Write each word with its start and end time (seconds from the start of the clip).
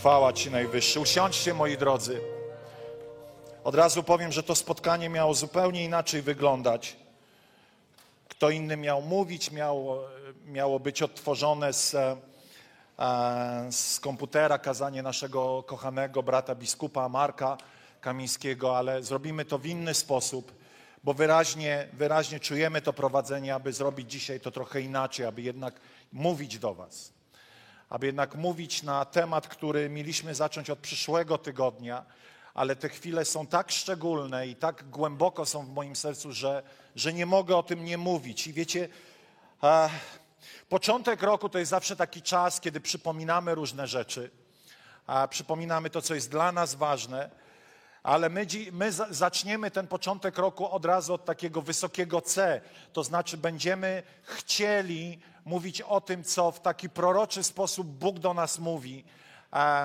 Chwała 0.00 0.32
Ci 0.32 0.50
Najwyższy. 0.50 1.00
Usiądźcie, 1.00 1.54
moi 1.54 1.76
drodzy. 1.76 2.20
Od 3.64 3.74
razu 3.74 4.02
powiem, 4.02 4.32
że 4.32 4.42
to 4.42 4.54
spotkanie 4.54 5.08
miało 5.08 5.34
zupełnie 5.34 5.84
inaczej 5.84 6.22
wyglądać. 6.22 6.96
Kto 8.28 8.50
inny 8.50 8.76
miał 8.76 9.02
mówić, 9.02 9.50
miało, 9.50 10.04
miało 10.46 10.80
być 10.80 11.02
odtworzone 11.02 11.72
z, 11.72 11.94
e, 11.94 12.16
z 13.70 14.00
komputera 14.00 14.58
kazanie 14.58 15.02
naszego 15.02 15.62
kochanego 15.62 16.22
brata 16.22 16.54
biskupa 16.54 17.08
Marka 17.08 17.58
Kamińskiego, 18.00 18.78
ale 18.78 19.02
zrobimy 19.02 19.44
to 19.44 19.58
w 19.58 19.66
inny 19.66 19.94
sposób, 19.94 20.52
bo 21.04 21.14
wyraźnie, 21.14 21.88
wyraźnie 21.92 22.40
czujemy 22.40 22.82
to 22.82 22.92
prowadzenie, 22.92 23.54
aby 23.54 23.72
zrobić 23.72 24.10
dzisiaj 24.10 24.40
to 24.40 24.50
trochę 24.50 24.80
inaczej, 24.80 25.26
aby 25.26 25.42
jednak 25.42 25.74
mówić 26.12 26.58
do 26.58 26.74
Was 26.74 27.19
aby 27.90 28.06
jednak 28.06 28.34
mówić 28.34 28.82
na 28.82 29.04
temat, 29.04 29.48
który 29.48 29.88
mieliśmy 29.88 30.34
zacząć 30.34 30.70
od 30.70 30.78
przyszłego 30.78 31.38
tygodnia, 31.38 32.04
ale 32.54 32.76
te 32.76 32.88
chwile 32.88 33.24
są 33.24 33.46
tak 33.46 33.70
szczególne 33.70 34.46
i 34.48 34.56
tak 34.56 34.90
głęboko 34.90 35.46
są 35.46 35.66
w 35.66 35.68
moim 35.68 35.96
sercu, 35.96 36.32
że, 36.32 36.62
że 36.96 37.12
nie 37.12 37.26
mogę 37.26 37.56
o 37.56 37.62
tym 37.62 37.84
nie 37.84 37.98
mówić. 37.98 38.46
I 38.46 38.52
wiecie, 38.52 38.88
e, 39.62 39.90
początek 40.68 41.22
roku 41.22 41.48
to 41.48 41.58
jest 41.58 41.70
zawsze 41.70 41.96
taki 41.96 42.22
czas, 42.22 42.60
kiedy 42.60 42.80
przypominamy 42.80 43.54
różne 43.54 43.86
rzeczy, 43.86 44.30
a 45.06 45.28
przypominamy 45.28 45.90
to, 45.90 46.02
co 46.02 46.14
jest 46.14 46.30
dla 46.30 46.52
nas 46.52 46.74
ważne, 46.74 47.30
ale 48.02 48.28
my, 48.28 48.46
my 48.72 48.92
zaczniemy 49.10 49.70
ten 49.70 49.86
początek 49.86 50.38
roku 50.38 50.70
od 50.70 50.84
razu 50.84 51.14
od 51.14 51.24
takiego 51.24 51.62
wysokiego 51.62 52.20
C, 52.20 52.60
to 52.92 53.04
znaczy 53.04 53.36
będziemy 53.36 54.02
chcieli 54.22 55.18
mówić 55.44 55.80
o 55.80 56.00
tym, 56.00 56.24
co 56.24 56.50
w 56.50 56.60
taki 56.60 56.90
proroczy 56.90 57.42
sposób 57.42 57.86
Bóg 57.86 58.18
do 58.18 58.34
nas 58.34 58.58
mówi. 58.58 59.04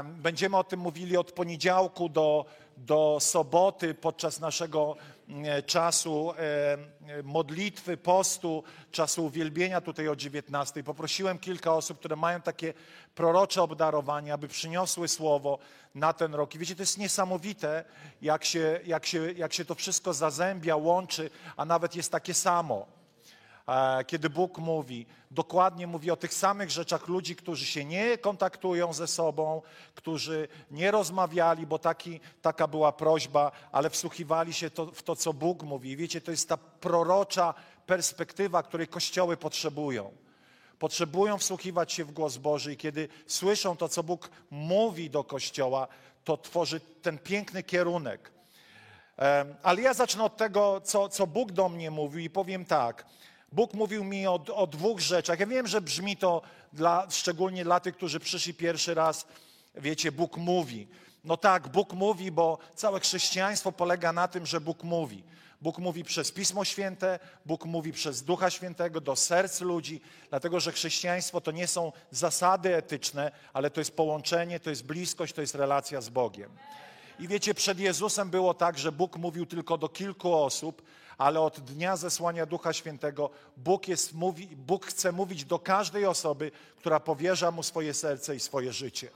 Będziemy 0.04 0.58
o 0.58 0.64
tym 0.64 0.80
mówili 0.80 1.18
od 1.18 1.32
poniedziałku 1.32 2.10
do, 2.10 2.46
do 2.78 3.18
soboty 3.22 3.94
podczas 3.94 4.40
naszego 4.40 4.96
czasu 5.66 6.34
e, 6.38 6.78
modlitwy, 7.24 7.98
postu, 7.98 8.64
czasu 8.92 9.26
uwielbienia 9.26 9.82
tutaj 9.82 10.08
o 10.08 10.16
19. 10.16 10.84
Poprosiłem 10.84 11.40
kilka 11.40 11.74
osób, 11.74 12.00
które 12.00 12.16
mają 12.16 12.42
takie 12.42 12.74
prorocze 13.16 13.62
obdarowanie, 13.62 14.34
aby 14.34 14.48
przyniosły 14.48 15.08
słowo 15.08 15.60
na 15.96 16.14
ten 16.14 16.36
rok. 16.36 16.56
I 16.56 16.60
wiecie, 16.60 16.76
to 16.76 16.82
jest 16.82 16.98
niesamowite, 16.98 17.84
jak 18.22 18.46
się, 18.46 18.80
jak 18.86 19.06
się, 19.06 19.32
jak 19.32 19.54
się 19.54 19.66
to 19.66 19.76
wszystko 19.76 20.14
zazębia, 20.14 20.76
łączy, 20.76 21.30
a 21.58 21.66
nawet 21.66 21.96
jest 21.96 22.12
takie 22.12 22.34
samo. 22.34 22.95
E, 23.68 24.04
kiedy 24.06 24.30
Bóg 24.30 24.58
mówi, 24.58 25.06
dokładnie 25.32 25.88
mówi 25.88 26.12
o 26.12 26.16
tych 26.16 26.34
samych 26.34 26.72
rzeczach 26.72 27.08
ludzi, 27.08 27.36
którzy 27.36 27.66
się 27.66 27.86
nie 27.86 28.18
kontaktują 28.18 28.94
ze 28.94 29.08
sobą, 29.08 29.62
którzy 29.96 30.48
nie 30.72 30.92
rozmawiali, 30.92 31.68
bo 31.68 31.80
taki, 31.80 32.20
taka 32.42 32.68
była 32.68 32.92
prośba, 32.92 33.52
ale 33.72 33.90
wsłuchiwali 33.90 34.54
się 34.54 34.70
to, 34.70 34.86
w 34.86 35.04
to, 35.04 35.16
co 35.16 35.34
Bóg 35.34 35.64
mówi. 35.64 35.92
I 35.92 35.98
wiecie, 35.98 36.22
to 36.22 36.32
jest 36.32 36.50
ta 36.50 36.58
prorocza 36.58 37.54
perspektywa, 37.86 38.64
której 38.64 38.88
kościoły 38.88 39.38
potrzebują. 39.38 40.12
Potrzebują 40.80 41.38
wsłuchiwać 41.38 41.94
się 41.94 42.06
w 42.06 42.12
głos 42.12 42.38
Boży 42.38 42.74
i 42.74 42.78
kiedy 42.78 43.08
słyszą 43.28 43.78
to, 43.78 43.90
co 43.90 44.04
Bóg 44.04 44.30
mówi 44.52 45.10
do 45.10 45.24
kościoła, 45.24 45.88
to 46.24 46.38
tworzy 46.38 46.80
ten 46.80 47.18
piękny 47.18 47.64
kierunek. 47.64 48.32
Ale 49.64 49.82
ja 49.82 49.94
zacznę 49.94 50.24
od 50.24 50.38
tego, 50.38 50.82
co, 50.82 51.10
co 51.10 51.28
Bóg 51.28 51.52
do 51.52 51.70
mnie 51.70 51.92
mówił 51.92 52.20
i 52.20 52.30
powiem 52.30 52.66
tak. 52.66 53.06
Bóg 53.52 53.74
mówił 53.74 54.04
mi 54.04 54.28
o, 54.28 54.40
o, 54.54 54.68
dwóch 54.68 55.00
rzeczach. 55.00 55.40
Ja 55.40 55.48
wiem, 55.48 55.68
że 55.68 55.82
brzmi 55.82 56.18
to 56.18 56.42
dla, 56.74 57.08
szczególnie 57.10 57.64
dla 57.64 57.80
tych, 57.80 57.96
którzy 57.96 58.20
przyszli 58.20 58.54
pierwszy 58.54 58.94
raz. 58.94 59.26
Wiecie, 59.76 60.12
Bóg 60.12 60.38
mówi. 60.38 60.88
No 61.24 61.38
tak, 61.38 61.68
Bóg 61.68 61.94
mówi, 61.94 62.32
bo 62.32 62.58
całe 62.76 63.00
chrześcijaństwo 63.00 63.72
polega 63.72 64.14
na 64.14 64.28
tym, 64.28 64.46
że 64.46 64.62
Bóg 64.62 64.84
mówi. 64.84 65.24
Bóg 65.62 65.78
mówi 65.78 66.04
przez 66.04 66.32
Pismo 66.32 66.66
Święte, 66.66 67.20
Bóg 67.46 67.66
mówi 67.66 67.94
przez 67.94 68.24
Ducha 68.24 68.50
Świętego 68.50 69.02
do 69.02 69.16
serc 69.16 69.62
ludzi, 69.62 70.02
dlatego 70.30 70.60
że 70.60 70.72
chrześcijaństwo 70.72 71.42
to 71.42 71.52
nie 71.52 71.68
są 71.68 71.92
zasady 72.12 72.76
etyczne, 72.76 73.32
ale 73.54 73.70
to 73.70 73.82
jest 73.82 73.96
połączenie, 73.96 74.60
to 74.60 74.70
jest 74.70 74.86
bliskość, 74.86 75.34
to 75.34 75.42
jest 75.42 75.56
relacja 75.56 76.02
z 76.02 76.10
Bogiem. 76.10 76.52
I 77.20 77.28
wiecie, 77.28 77.54
przed 77.54 77.80
Jezusem 77.80 78.30
było 78.30 78.54
tak, 78.54 78.78
że 78.78 78.92
Bóg 78.92 79.18
mówił 79.18 79.46
tylko 79.46 79.78
do 79.78 79.90
kilku 79.90 80.34
osób, 80.34 80.82
ale 81.18 81.42
od 81.42 81.60
dnia 81.60 81.96
zesłania 81.96 82.46
Ducha 82.46 82.74
Świętego 82.74 83.30
Bóg, 83.58 83.88
jest, 83.88 84.14
mówi, 84.14 84.48
Bóg 84.48 84.86
chce 84.86 85.12
mówić 85.12 85.46
do 85.46 85.60
każdej 85.60 86.06
osoby, 86.06 86.52
która 86.78 87.00
powierza 87.00 87.52
Mu 87.52 87.64
swoje 87.64 87.94
serce 87.94 88.36
i 88.36 88.40
swoje 88.40 88.74
życie. 88.74 89.10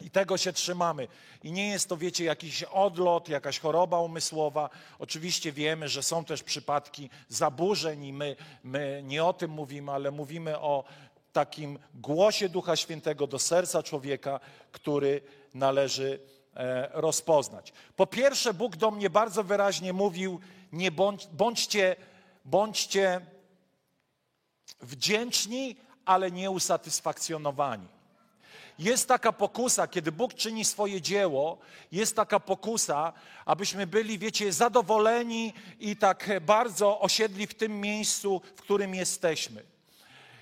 I 0.00 0.10
tego 0.10 0.36
się 0.36 0.52
trzymamy. 0.52 1.08
I 1.42 1.52
nie 1.52 1.68
jest 1.68 1.88
to, 1.88 1.96
wiecie, 1.96 2.24
jakiś 2.24 2.62
odlot, 2.62 3.28
jakaś 3.28 3.58
choroba 3.58 4.00
umysłowa. 4.00 4.70
Oczywiście 4.98 5.52
wiemy, 5.52 5.88
że 5.88 6.02
są 6.02 6.24
też 6.24 6.42
przypadki 6.42 7.10
zaburzeń 7.28 8.04
i 8.04 8.12
my, 8.12 8.36
my 8.64 9.02
nie 9.04 9.24
o 9.24 9.32
tym 9.32 9.50
mówimy, 9.50 9.92
ale 9.92 10.10
mówimy 10.10 10.58
o 10.58 10.84
takim 11.32 11.78
głosie 11.94 12.48
Ducha 12.48 12.76
Świętego 12.76 13.26
do 13.26 13.38
serca 13.38 13.82
człowieka, 13.82 14.40
który 14.72 15.20
należy 15.54 16.20
e, 16.54 16.88
rozpoznać. 16.92 17.72
Po 17.96 18.06
pierwsze, 18.06 18.54
Bóg 18.54 18.76
do 18.76 18.90
mnie 18.90 19.10
bardzo 19.10 19.44
wyraźnie 19.44 19.92
mówił, 19.92 20.40
nie 20.72 20.90
bądź, 20.90 21.26
bądźcie, 21.26 21.96
bądźcie 22.44 23.20
wdzięczni, 24.80 25.76
ale 26.04 26.30
nie 26.30 26.50
usatysfakcjonowani. 26.50 27.88
Jest 28.78 29.08
taka 29.08 29.32
pokusa, 29.32 29.86
kiedy 29.88 30.12
Bóg 30.12 30.34
czyni 30.34 30.64
swoje 30.64 31.00
dzieło, 31.00 31.58
jest 31.92 32.16
taka 32.16 32.40
pokusa, 32.40 33.12
abyśmy 33.44 33.86
byli, 33.86 34.18
wiecie, 34.18 34.52
zadowoleni 34.52 35.52
i 35.80 35.96
tak 35.96 36.30
bardzo 36.40 37.00
osiedli 37.00 37.46
w 37.46 37.54
tym 37.54 37.80
miejscu, 37.80 38.42
w 38.56 38.62
którym 38.62 38.94
jesteśmy. 38.94 39.64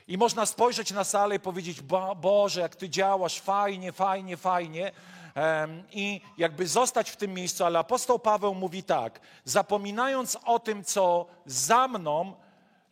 I 0.09 0.19
można 0.19 0.47
spojrzeć 0.47 0.91
na 0.91 1.05
salę 1.05 1.35
i 1.35 1.41
powiedzieć: 1.41 1.81
Boże, 2.17 2.61
jak 2.61 2.77
Ty 2.77 2.89
działasz, 2.89 3.41
fajnie, 3.41 3.93
fajnie, 3.93 4.37
fajnie 4.37 4.93
i 5.93 6.21
jakby 6.39 6.67
zostać 6.69 7.11
w 7.11 7.17
tym 7.17 7.35
miejscu, 7.35 7.65
ale 7.65 7.79
apostoł 7.79 8.19
Paweł 8.19 8.55
mówi 8.55 8.83
tak, 8.83 9.21
zapominając 9.45 10.39
o 10.45 10.59
tym, 10.59 10.85
co 10.85 11.27
za 11.47 11.89
mną, 11.89 12.35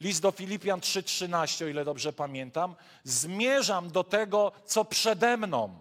list 0.00 0.22
do 0.22 0.31
Filipian 0.31 0.81
3:13, 0.81 1.65
o 1.65 1.69
ile 1.69 1.84
dobrze 1.84 2.12
pamiętam, 2.12 2.75
zmierzam 3.05 3.91
do 3.91 4.05
tego, 4.05 4.53
co 4.65 4.84
przede 4.84 5.37
mną. 5.37 5.75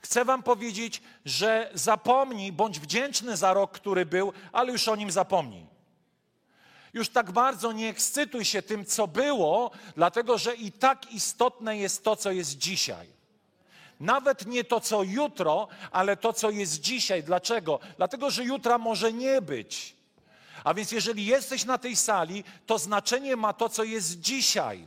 Chcę 0.00 0.24
wam 0.24 0.42
powiedzieć, 0.42 1.02
że 1.24 1.70
zapomnij, 1.74 2.52
bądź 2.52 2.80
wdzięczny 2.80 3.36
za 3.36 3.54
rok, 3.54 3.70
który 3.70 4.06
był, 4.06 4.32
ale 4.52 4.72
już 4.72 4.88
o 4.88 4.96
nim 4.96 5.10
zapomnij. 5.10 5.66
Już 6.92 7.08
tak 7.08 7.32
bardzo 7.32 7.72
nie 7.72 7.88
ekscytuj 7.88 8.44
się 8.44 8.62
tym, 8.62 8.84
co 8.84 9.08
było, 9.08 9.70
dlatego 9.96 10.38
że 10.38 10.54
i 10.54 10.72
tak 10.72 11.12
istotne 11.12 11.76
jest 11.76 12.04
to, 12.04 12.16
co 12.16 12.30
jest 12.30 12.58
dzisiaj. 12.58 13.21
Nawet 14.02 14.46
nie 14.46 14.64
to, 14.64 14.80
co 14.80 15.02
jutro, 15.02 15.68
ale 15.92 16.16
to, 16.16 16.32
co 16.32 16.50
jest 16.50 16.80
dzisiaj. 16.80 17.22
Dlaczego? 17.22 17.78
Dlatego, 17.96 18.30
że 18.30 18.44
jutra 18.44 18.78
może 18.78 19.12
nie 19.12 19.42
być. 19.42 19.96
A 20.64 20.74
więc 20.74 20.92
jeżeli 20.92 21.26
jesteś 21.26 21.64
na 21.64 21.78
tej 21.78 21.96
sali, 21.96 22.44
to 22.66 22.78
znaczenie 22.78 23.36
ma 23.36 23.52
to, 23.52 23.68
co 23.68 23.84
jest 23.84 24.20
dzisiaj 24.20 24.86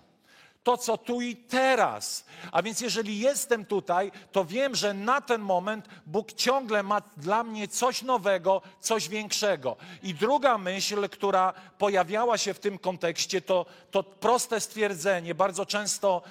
to, 0.66 0.78
co 0.78 0.98
tu 0.98 1.22
i 1.22 1.36
teraz. 1.36 2.26
A 2.52 2.62
więc 2.62 2.82
jeżeli 2.82 3.20
jestem 3.20 3.66
tutaj, 3.66 4.12
to 4.32 4.46
wiem, 4.46 4.76
że 4.76 4.94
na 4.94 5.22
ten 5.22 5.42
moment 5.42 5.88
Bóg 6.06 6.34
ciągle 6.34 6.84
ma 6.84 7.02
dla 7.18 7.44
mnie 7.44 7.68
coś 7.68 8.02
nowego, 8.02 8.62
coś 8.80 9.10
większego. 9.10 9.76
I 10.04 10.14
druga 10.14 10.58
myśl, 10.58 11.10
która 11.10 11.54
pojawiała 11.78 12.38
się 12.38 12.54
w 12.54 12.60
tym 12.60 12.78
kontekście, 12.78 13.42
to, 13.42 13.66
to 13.92 14.04
proste 14.04 14.60
stwierdzenie, 14.60 15.36
bardzo 15.36 15.66
często 15.66 16.22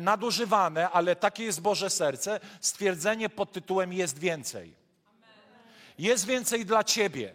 nadużywane, 0.00 0.90
ale 0.90 1.16
takie 1.16 1.44
jest 1.44 1.60
Boże 1.60 1.90
serce, 1.90 2.40
stwierdzenie 2.60 3.28
pod 3.28 3.52
tytułem 3.52 3.92
jest 3.92 4.18
więcej. 4.18 4.74
Jest 5.98 6.26
więcej 6.26 6.64
dla 6.66 6.84
Ciebie. 6.84 7.34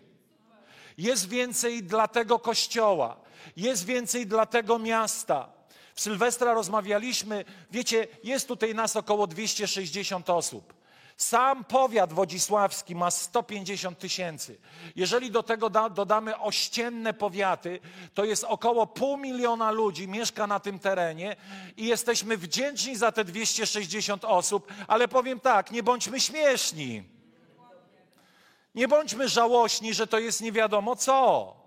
Jest 0.97 1.29
więcej 1.29 1.83
dla 1.83 2.07
tego 2.07 2.39
kościoła. 2.39 3.17
Jest 3.57 3.85
więcej 3.85 4.27
dla 4.27 4.45
tego 4.45 4.79
miasta 4.79 5.58
Sylwestra 5.99 6.53
rozmawialiśmy, 6.53 7.45
wiecie, 7.71 8.07
jest 8.23 8.47
tutaj 8.47 8.75
nas 8.75 8.95
około 8.95 9.27
260 9.27 10.29
osób. 10.29 10.73
Sam 11.17 11.65
powiat 11.65 12.13
wodzisławski 12.13 12.95
ma 12.95 13.11
150 13.11 13.99
tysięcy. 13.99 14.57
Jeżeli 14.95 15.31
do 15.31 15.43
tego 15.43 15.69
da, 15.69 15.89
dodamy 15.89 16.39
ościenne 16.39 17.13
powiaty, 17.13 17.79
to 18.13 18.25
jest 18.25 18.43
około 18.43 18.87
pół 18.87 19.17
miliona 19.17 19.71
ludzi 19.71 20.07
mieszka 20.07 20.47
na 20.47 20.59
tym 20.59 20.79
terenie 20.79 21.35
i 21.77 21.85
jesteśmy 21.85 22.37
wdzięczni 22.37 22.95
za 22.95 23.11
te 23.11 23.23
260 23.23 24.25
osób, 24.25 24.73
ale 24.87 25.07
powiem 25.07 25.39
tak, 25.39 25.71
nie 25.71 25.83
bądźmy 25.83 26.19
śmieszni. 26.19 27.03
Nie 28.75 28.87
bądźmy 28.87 29.29
żałośni, 29.29 29.93
że 29.93 30.07
to 30.07 30.19
jest 30.19 30.41
nie 30.41 30.51
wiadomo 30.51 30.95
co. 30.95 31.59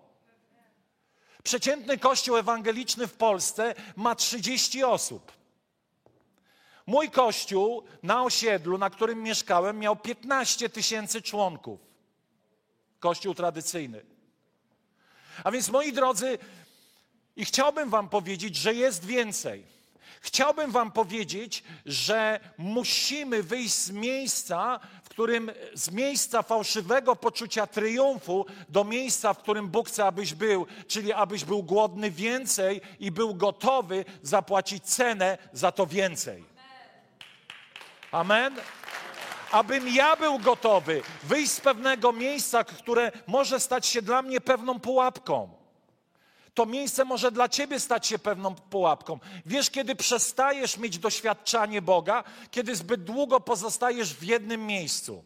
Przeciętny 1.43 1.99
kościół 1.99 2.37
ewangeliczny 2.37 3.07
w 3.07 3.13
Polsce 3.13 3.75
ma 3.97 4.15
30 4.15 4.85
osób. 4.85 5.33
Mój 6.87 7.11
kościół 7.11 7.85
na 8.03 8.23
osiedlu, 8.23 8.79
na 8.79 8.91
którym 8.91 9.23
mieszkałem, 9.23 9.79
miał 9.79 9.97
15 9.97 10.69
tysięcy 10.69 11.23
członków. 11.23 11.81
Kościół 13.01 13.35
tradycyjny. 13.35 14.05
A 15.45 15.51
więc, 15.51 15.69
moi 15.69 15.93
drodzy, 15.93 16.39
i 17.37 17.45
chciałbym 17.45 17.91
Wam 17.91 18.09
powiedzieć, 18.09 18.57
że 18.57 18.75
jest 18.75 19.05
więcej. 19.05 19.67
Chciałbym 20.21 20.71
Wam 20.71 20.93
powiedzieć, 20.93 21.63
że 21.87 22.41
musimy 22.59 23.43
wyjść 23.43 23.75
z 23.75 23.91
miejsca, 23.91 24.81
którym 25.13 25.51
z 25.75 25.91
miejsca 25.91 26.43
fałszywego 26.43 27.17
poczucia 27.17 27.67
triumfu 27.67 28.47
do 28.69 28.85
miejsca, 28.85 29.35
w 29.35 29.39
którym 29.39 29.69
Bóg 29.69 29.89
chce, 29.89 30.05
abyś 30.05 30.35
był, 30.35 30.67
czyli 30.87 31.13
abyś 31.13 31.45
był 31.45 31.63
głodny 31.63 32.11
więcej 32.11 32.81
i 33.01 33.11
był 33.11 33.35
gotowy 33.35 34.05
zapłacić 34.23 34.85
cenę 34.85 35.39
za 35.53 35.73
to 35.73 35.87
więcej. 35.87 36.45
Amen. 38.13 38.55
Abym 39.51 39.89
ja 39.89 40.17
był 40.17 40.39
gotowy 40.39 41.03
wyjść 41.23 41.53
z 41.53 41.61
pewnego 41.61 42.13
miejsca, 42.13 42.65
które 42.65 43.13
może 43.27 43.61
stać 43.61 43.87
się 43.87 44.03
dla 44.03 44.23
mnie 44.23 44.41
pewną 44.41 44.81
pułapką. 44.81 45.62
To 46.55 46.67
miejsce 46.67 47.05
może 47.05 47.33
dla 47.33 47.49
ciebie 47.49 47.81
stać 47.81 48.07
się 48.07 48.19
pewną 48.19 48.55
pułapką. 48.55 49.19
Wiesz, 49.47 49.71
kiedy 49.71 49.97
przestajesz 49.97 50.79
mieć 50.79 50.99
doświadczanie 50.99 51.83
Boga, 51.83 52.25
kiedy 52.51 52.77
zbyt 52.77 53.05
długo 53.05 53.41
pozostajesz 53.41 54.15
w 54.15 54.23
jednym 54.23 54.67
miejscu 54.67 55.25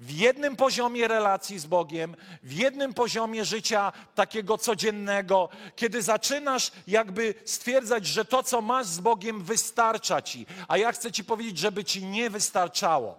w 0.00 0.10
jednym 0.10 0.56
poziomie 0.56 1.08
relacji 1.08 1.58
z 1.58 1.66
Bogiem, 1.66 2.16
w 2.42 2.52
jednym 2.52 2.94
poziomie 2.94 3.44
życia 3.44 3.92
takiego 4.14 4.58
codziennego, 4.58 5.48
kiedy 5.76 6.02
zaczynasz 6.02 6.72
jakby 6.86 7.34
stwierdzać, 7.44 8.06
że 8.06 8.24
to, 8.24 8.42
co 8.42 8.60
masz 8.60 8.86
z 8.86 9.00
Bogiem, 9.00 9.42
wystarcza 9.42 10.22
ci, 10.22 10.46
a 10.68 10.78
ja 10.78 10.92
chcę 10.92 11.12
ci 11.12 11.24
powiedzieć, 11.24 11.58
żeby 11.58 11.84
ci 11.84 12.04
nie 12.04 12.30
wystarczało. 12.30 13.18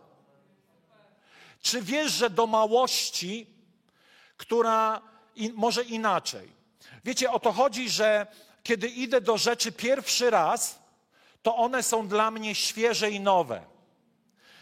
Czy 1.62 1.82
wiesz, 1.82 2.12
że 2.12 2.30
do 2.30 2.48
małości, 2.48 3.48
która 4.38 5.02
in, 5.38 5.54
może 5.56 5.84
inaczej. 5.84 6.52
Wiecie, 7.06 7.32
o 7.32 7.40
to 7.40 7.52
chodzi, 7.52 7.90
że 7.90 8.28
kiedy 8.64 8.88
idę 8.88 9.22
do 9.22 9.38
rzeczy 9.38 9.72
pierwszy 9.72 10.30
raz, 10.30 10.80
to 11.44 11.56
one 11.56 11.84
są 11.84 12.08
dla 12.08 12.32
mnie 12.32 12.56
świeże 12.56 13.12
i 13.12 13.20
nowe. 13.20 13.64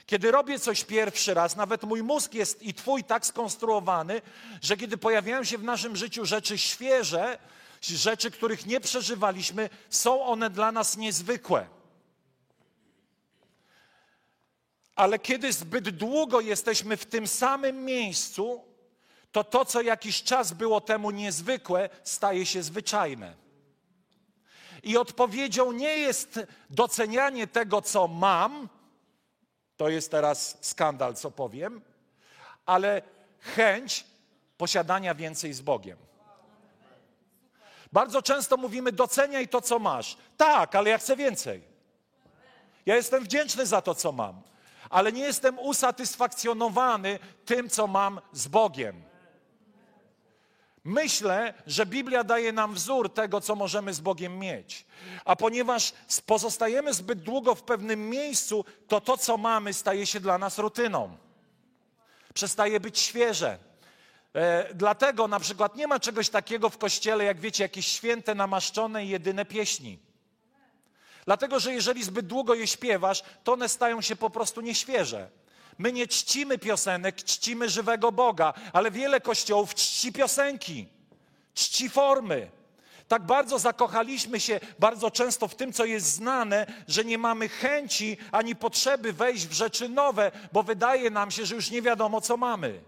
Kiedy 0.06 0.32
robię 0.32 0.60
coś 0.60 0.84
pierwszy 0.84 1.34
raz, 1.34 1.56
nawet 1.56 1.84
mój 1.84 2.04
mózg 2.04 2.34
jest 2.34 2.64
i 2.64 2.74
twój 2.74 3.04
tak 3.04 3.26
skonstruowany, 3.26 4.22
że 4.62 4.78
kiedy 4.78 4.98
pojawiają 4.98 5.44
się 5.44 5.58
w 5.58 5.64
naszym 5.64 5.96
życiu 5.96 6.26
rzeczy 6.26 6.58
świeże, 6.58 7.38
rzeczy, 7.82 8.32
których 8.32 8.66
nie 8.66 8.80
przeżywaliśmy, 8.80 9.70
są 9.90 10.26
one 10.26 10.50
dla 10.50 10.72
nas 10.72 10.98
niezwykłe. 10.98 11.68
Ale 14.96 15.20
kiedy 15.20 15.54
zbyt 15.54 15.90
długo 15.90 16.42
jesteśmy 16.42 16.98
w 16.98 17.06
tym 17.06 17.28
samym 17.28 17.86
miejscu, 17.86 18.64
to 19.36 19.44
to, 19.44 19.66
co 19.66 19.82
jakiś 19.82 20.24
czas 20.24 20.54
było 20.54 20.82
temu 20.82 21.12
niezwykłe, 21.12 21.90
staje 22.04 22.46
się 22.46 22.64
zwyczajne. 22.64 23.34
I 24.84 24.98
odpowiedzią 24.98 25.72
nie 25.72 25.98
jest 25.98 26.40
docenianie 26.70 27.48
tego, 27.48 27.82
co 27.82 28.08
mam, 28.08 28.70
to 29.78 29.90
jest 29.90 30.12
teraz 30.12 30.58
skandal, 30.62 31.16
co 31.16 31.32
powiem, 31.32 31.82
ale 32.66 33.02
chęć 33.40 34.06
posiadania 34.58 35.16
więcej 35.16 35.54
z 35.54 35.62
Bogiem. 35.62 35.98
Bardzo 37.92 38.22
często 38.22 38.58
mówimy: 38.58 38.92
doceniaj 38.92 39.48
to, 39.48 39.62
co 39.62 39.80
masz. 39.80 40.18
Tak, 40.38 40.76
ale 40.76 40.90
ja 40.90 40.98
chcę 40.98 41.16
więcej. 41.16 41.64
Ja 42.86 42.96
jestem 42.96 43.24
wdzięczny 43.24 43.66
za 43.66 43.82
to, 43.82 43.96
co 43.96 44.12
mam, 44.12 44.42
ale 44.90 45.12
nie 45.12 45.24
jestem 45.24 45.60
usatysfakcjonowany 45.60 47.20
tym, 47.46 47.70
co 47.70 47.88
mam 47.88 48.22
z 48.34 48.48
Bogiem. 48.48 49.15
Myślę, 50.86 51.54
że 51.68 51.86
Biblia 51.86 52.24
daje 52.24 52.52
nam 52.52 52.74
wzór 52.74 53.14
tego, 53.14 53.42
co 53.42 53.56
możemy 53.56 53.94
z 53.94 54.00
Bogiem 54.00 54.40
mieć. 54.40 54.86
A 55.26 55.36
ponieważ 55.36 55.94
pozostajemy 56.26 56.94
zbyt 56.94 57.20
długo 57.20 57.56
w 57.56 57.64
pewnym 57.64 58.10
miejscu, 58.10 58.66
to 58.88 59.02
to, 59.02 59.18
co 59.18 59.38
mamy, 59.38 59.74
staje 59.74 60.06
się 60.06 60.20
dla 60.20 60.38
nas 60.38 60.58
rutyną. 60.58 61.18
Przestaje 62.34 62.80
być 62.80 63.00
świeże. 63.00 63.58
E, 64.34 64.74
dlatego 64.74 65.28
na 65.28 65.40
przykład 65.40 65.76
nie 65.76 65.88
ma 65.88 66.00
czegoś 66.00 66.30
takiego 66.30 66.70
w 66.70 66.78
kościele, 66.78 67.24
jak 67.24 67.40
wiecie, 67.40 67.64
jakieś 67.64 67.88
święte, 67.88 68.36
namaszczone 68.36 69.06
i 69.06 69.10
jedyne 69.10 69.46
pieśni. 69.46 70.00
Dlatego, 71.26 71.60
że 71.60 71.74
jeżeli 71.74 72.04
zbyt 72.04 72.28
długo 72.28 72.54
je 72.54 72.68
śpiewasz, 72.68 73.24
to 73.44 73.54
one 73.54 73.70
stają 73.70 74.02
się 74.02 74.16
po 74.16 74.30
prostu 74.30 74.62
nieświeże. 74.62 75.30
My 75.78 75.92
nie 75.92 76.08
czcimy 76.08 76.58
piosenek, 76.58 77.16
czcimy 77.16 77.70
żywego 77.70 78.12
Boga, 78.12 78.54
ale 78.74 78.92
wiele 78.92 79.22
kościołów 79.22 79.76
czci 79.76 80.14
piosenki, 80.14 80.88
czci 81.54 81.90
formy. 81.90 82.52
Tak 83.08 83.26
bardzo 83.26 83.60
zakochaliśmy 83.60 84.40
się 84.40 84.60
bardzo 84.80 85.12
często 85.12 85.48
w 85.48 85.56
tym, 85.56 85.74
co 85.74 85.86
jest 85.86 86.06
znane, 86.12 86.66
że 86.88 87.06
nie 87.06 87.18
mamy 87.18 87.50
chęci 87.50 88.18
ani 88.32 88.56
potrzeby 88.56 89.14
wejść 89.14 89.48
w 89.48 89.54
rzeczy 89.54 89.90
nowe, 89.90 90.32
bo 90.54 90.64
wydaje 90.64 91.10
nam 91.10 91.32
się, 91.32 91.46
że 91.46 91.56
już 91.56 91.72
nie 91.72 91.82
wiadomo, 91.82 92.22
co 92.22 92.38
mamy. 92.38 92.82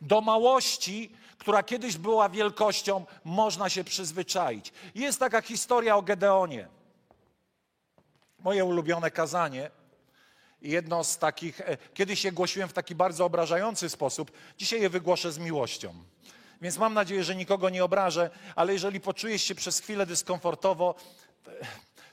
Do 0.00 0.20
małości, 0.20 1.12
która 1.38 1.62
kiedyś 1.62 1.96
była 1.96 2.28
wielkością, 2.28 3.04
można 3.24 3.68
się 3.68 3.84
przyzwyczaić. 3.84 4.72
Jest 4.94 5.20
taka 5.20 5.42
historia 5.42 5.96
o 5.96 6.02
Gedeonie. 6.02 6.68
Moje 8.38 8.64
ulubione 8.64 9.10
kazanie 9.10 9.70
jedno 10.62 11.04
z 11.04 11.18
takich, 11.18 11.60
e, 11.60 11.76
kiedyś 11.94 12.24
je 12.24 12.32
głosiłem 12.32 12.68
w 12.68 12.72
taki 12.72 12.94
bardzo 12.94 13.24
obrażający 13.24 13.88
sposób, 13.88 14.32
dzisiaj 14.58 14.80
je 14.80 14.90
wygłoszę 14.90 15.32
z 15.32 15.38
miłością. 15.38 15.94
Więc 16.62 16.78
mam 16.78 16.94
nadzieję, 16.94 17.24
że 17.24 17.34
nikogo 17.34 17.70
nie 17.70 17.84
obrażę, 17.84 18.30
ale 18.56 18.72
jeżeli 18.72 19.00
poczujesz 19.00 19.42
się 19.42 19.54
przez 19.54 19.80
chwilę 19.80 20.06
dyskomfortowo, 20.06 20.94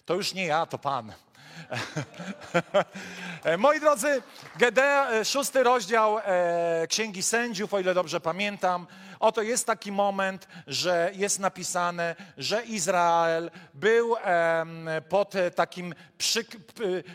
to 0.05 0.15
już 0.15 0.33
nie 0.33 0.45
ja, 0.45 0.65
to 0.65 0.77
Pan. 0.77 1.13
E, 3.43 3.57
moi 3.57 3.79
drodzy, 3.79 4.21
Gedea, 4.57 5.11
e, 5.11 5.25
szósty 5.25 5.63
rozdział 5.63 6.19
e, 6.19 6.87
Księgi 6.89 7.23
Sędziów, 7.23 7.73
o 7.73 7.79
ile 7.79 7.93
dobrze 7.93 8.19
pamiętam, 8.19 8.87
oto 9.19 9.41
jest 9.41 9.67
taki 9.67 9.91
moment, 9.91 10.47
że 10.67 11.11
jest 11.15 11.39
napisane, 11.39 12.15
że 12.37 12.63
Izrael 12.65 13.51
był 13.73 14.15
pod 15.09 15.33
takim, 15.55 15.95
przyk, 16.17 16.47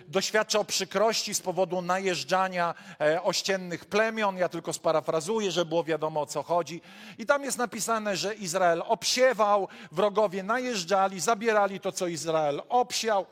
doświadczał 0.09 0.65
przykrości 0.65 1.35
z 1.35 1.41
powodu 1.41 1.83
najeżdżania 1.83 2.75
ościennych 3.23 3.85
plemion. 3.85 4.37
Ja 4.37 4.49
tylko 4.49 4.73
sparafrazuję, 4.73 5.51
żeby 5.51 5.69
było 5.69 5.85
wiadomo 5.85 6.21
o 6.21 6.27
co 6.27 6.43
chodzi. 6.43 6.81
I 7.19 7.27
tam 7.27 7.45
jest 7.45 7.59
napisane, 7.59 8.17
że 8.17 8.35
Izrael 8.35 8.83
obsiewał, 8.87 9.69
wrogowie 9.93 10.43
najeżdżali, 10.43 11.21
zabierali 11.21 11.81
to, 11.81 11.93
co 11.93 12.07
Izrael 12.07 12.63
obsiał. 12.69 13.27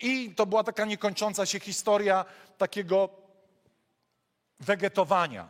I 0.00 0.34
to 0.34 0.46
była 0.46 0.64
taka 0.64 0.84
niekończąca 0.84 1.46
się 1.46 1.60
historia 1.60 2.24
takiego 2.58 3.08
wegetowania. 4.60 5.48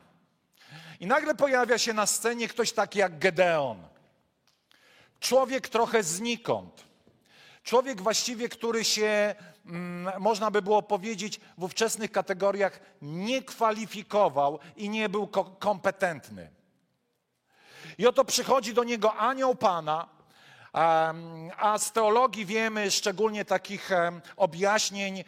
I 1.01 1.07
nagle 1.07 1.35
pojawia 1.35 1.79
się 1.79 1.93
na 1.93 2.07
scenie 2.07 2.49
ktoś 2.49 2.73
taki 2.73 2.99
jak 2.99 3.19
Gedeon. 3.19 3.83
Człowiek 5.21 5.69
trochę 5.69 6.03
znikąd. 6.03 6.85
Człowiek 7.63 8.03
właściwie, 8.03 8.49
który 8.49 8.85
się, 8.85 9.35
mm, 9.67 10.21
można 10.21 10.51
by 10.51 10.63
było 10.63 10.83
powiedzieć, 10.83 11.41
w 11.59 11.65
ówczesnych 11.65 12.13
kategoriach 12.13 12.81
nie 13.03 13.43
kwalifikował 13.43 14.59
i 14.77 14.89
nie 14.89 15.09
był 15.09 15.29
kompetentny. 15.59 16.51
I 17.99 18.07
oto 18.07 18.25
przychodzi 18.25 18.75
do 18.75 18.85
niego 18.85 19.15
anioł 19.15 19.55
Pana, 19.55 20.09
a 20.73 21.79
z 21.79 21.93
teologii 21.93 22.47
wiemy, 22.47 22.91
szczególnie 22.91 23.45
takich 23.45 23.91
objaśnień 24.37 25.25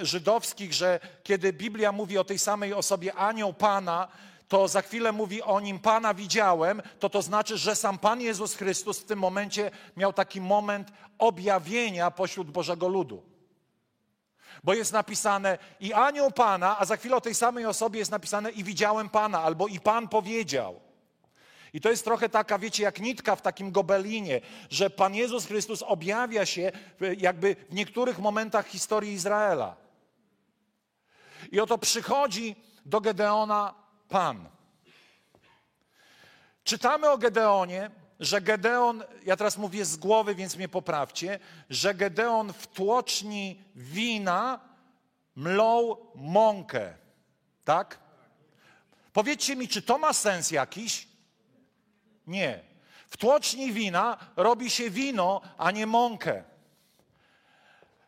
żydowskich, 0.00 0.74
że 0.74 1.00
kiedy 1.22 1.52
Biblia 1.52 1.92
mówi 1.92 2.18
o 2.18 2.24
tej 2.24 2.38
samej 2.38 2.74
osobie 2.74 3.14
anioł 3.14 3.54
Pana, 3.54 4.08
to 4.48 4.68
za 4.68 4.82
chwilę 4.82 5.12
mówi 5.12 5.42
o 5.42 5.60
nim 5.60 5.78
Pana 5.78 6.14
widziałem, 6.14 6.82
to 6.98 7.10
to 7.10 7.22
znaczy, 7.22 7.58
że 7.58 7.76
sam 7.76 7.98
Pan 7.98 8.20
Jezus 8.20 8.54
Chrystus 8.54 9.00
w 9.00 9.04
tym 9.04 9.18
momencie 9.18 9.70
miał 9.96 10.12
taki 10.12 10.40
moment 10.40 10.92
objawienia 11.18 12.10
pośród 12.10 12.50
Bożego 12.50 12.88
ludu. 12.88 13.22
Bo 14.64 14.74
jest 14.74 14.92
napisane 14.92 15.58
i 15.80 15.92
anioł 15.92 16.30
Pana, 16.30 16.78
a 16.78 16.84
za 16.84 16.96
chwilę 16.96 17.16
o 17.16 17.20
tej 17.20 17.34
samej 17.34 17.66
osobie 17.66 17.98
jest 17.98 18.10
napisane 18.10 18.50
i 18.50 18.64
widziałem 18.64 19.08
Pana, 19.08 19.42
albo 19.42 19.66
i 19.66 19.80
Pan 19.80 20.08
powiedział. 20.08 20.85
I 21.72 21.80
to 21.80 21.90
jest 21.90 22.04
trochę 22.04 22.28
taka, 22.28 22.58
wiecie, 22.58 22.82
jak 22.82 23.00
nitka 23.00 23.36
w 23.36 23.42
takim 23.42 23.72
gobelinie, 23.72 24.40
że 24.70 24.90
Pan 24.90 25.14
Jezus 25.14 25.46
Chrystus 25.46 25.82
objawia 25.82 26.46
się 26.46 26.72
jakby 27.18 27.56
w 27.70 27.74
niektórych 27.74 28.18
momentach 28.18 28.66
historii 28.66 29.12
Izraela. 29.12 29.76
I 31.52 31.60
oto 31.60 31.78
przychodzi 31.78 32.56
do 32.86 33.00
Gedeona 33.00 33.74
Pan. 34.08 34.48
Czytamy 36.64 37.10
o 37.10 37.18
Gedeonie, 37.18 37.90
że 38.20 38.40
Gedeon, 38.40 39.04
ja 39.24 39.36
teraz 39.36 39.58
mówię 39.58 39.84
z 39.84 39.96
głowy, 39.96 40.34
więc 40.34 40.56
mnie 40.56 40.68
poprawcie, 40.68 41.38
że 41.70 41.94
Gedeon 41.94 42.52
w 42.52 42.66
tłoczni 42.66 43.64
wina 43.74 44.60
mlął 45.36 46.06
mąkę. 46.14 46.94
Tak? 47.64 47.98
Powiedzcie 49.12 49.56
mi, 49.56 49.68
czy 49.68 49.82
to 49.82 49.98
ma 49.98 50.12
sens 50.12 50.50
jakiś? 50.50 51.08
Nie. 52.26 52.60
W 53.08 53.16
tłoczni 53.16 53.72
wina 53.72 54.16
robi 54.36 54.70
się 54.70 54.90
wino, 54.90 55.40
a 55.58 55.70
nie 55.70 55.86
mąkę. 55.86 56.42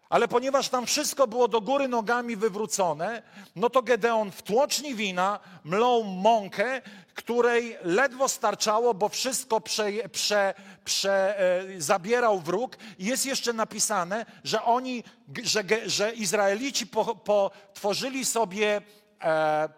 Ale 0.08 0.28
ponieważ 0.28 0.68
tam 0.68 0.86
wszystko 0.86 1.26
było 1.26 1.48
do 1.48 1.60
góry 1.60 1.88
nogami 1.88 2.36
wywrócone, 2.36 3.22
no 3.56 3.70
to 3.70 3.82
Gedeon 3.82 4.30
w 4.30 4.42
tłoczni 4.42 4.94
wina 4.94 5.40
mlął 5.64 6.04
mąkę, 6.04 6.82
której 7.14 7.76
ledwo 7.82 8.28
starczało, 8.28 8.94
bo 8.94 9.08
wszystko 9.08 9.60
prze, 9.60 9.92
prze, 10.08 10.54
prze, 10.84 11.40
e, 11.40 11.80
zabierał 11.80 12.40
wróg. 12.40 12.76
Jest 12.98 13.26
jeszcze 13.26 13.52
napisane, 13.52 14.26
że 14.44 14.62
oni, 14.62 15.04
że, 15.42 15.62
że 15.86 16.12
Izraelici 16.12 16.86
po, 16.86 17.14
potworzyli 17.14 18.24
sobie 18.24 18.80
e, 19.22 19.68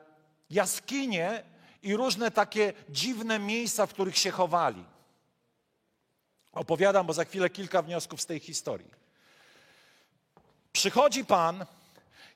jaskinie 0.50 1.42
i 1.82 1.96
różne 1.96 2.30
takie 2.30 2.72
dziwne 2.88 3.38
miejsca, 3.38 3.86
w 3.86 3.94
których 3.94 4.18
się 4.18 4.30
chowali. 4.30 4.84
Opowiadam, 6.52 7.06
bo 7.06 7.12
za 7.12 7.24
chwilę 7.24 7.50
kilka 7.50 7.82
wniosków 7.82 8.20
z 8.20 8.26
tej 8.26 8.40
historii. 8.40 8.90
Przychodzi 10.72 11.24
Pan 11.24 11.66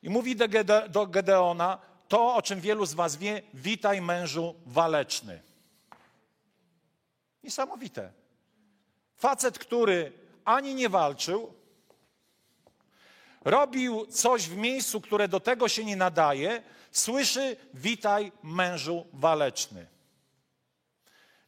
i 0.03 0.11
mówi 0.11 0.37
do, 0.37 0.49
Gede, 0.49 0.89
do 0.89 1.07
Gedeona 1.07 1.79
to, 2.09 2.35
o 2.35 2.43
czym 2.43 2.61
wielu 2.61 2.87
z 2.87 2.95
Was 2.95 3.17
wie: 3.17 3.43
witaj 3.55 4.01
mężu 4.01 4.55
waleczny. 4.67 5.43
Niesamowite. 7.43 8.13
Facet, 9.17 9.59
który 9.59 10.13
ani 10.45 10.75
nie 10.75 10.89
walczył, 10.89 11.55
robił 13.45 14.07
coś 14.07 14.49
w 14.49 14.57
miejscu, 14.57 15.01
które 15.01 15.29
do 15.29 15.41
tego 15.41 15.69
się 15.69 15.85
nie 15.85 15.97
nadaje, 15.97 16.63
słyszy: 16.95 17.57
Witaj, 17.75 18.33
mężu 18.43 19.07
waleczny. 19.13 19.87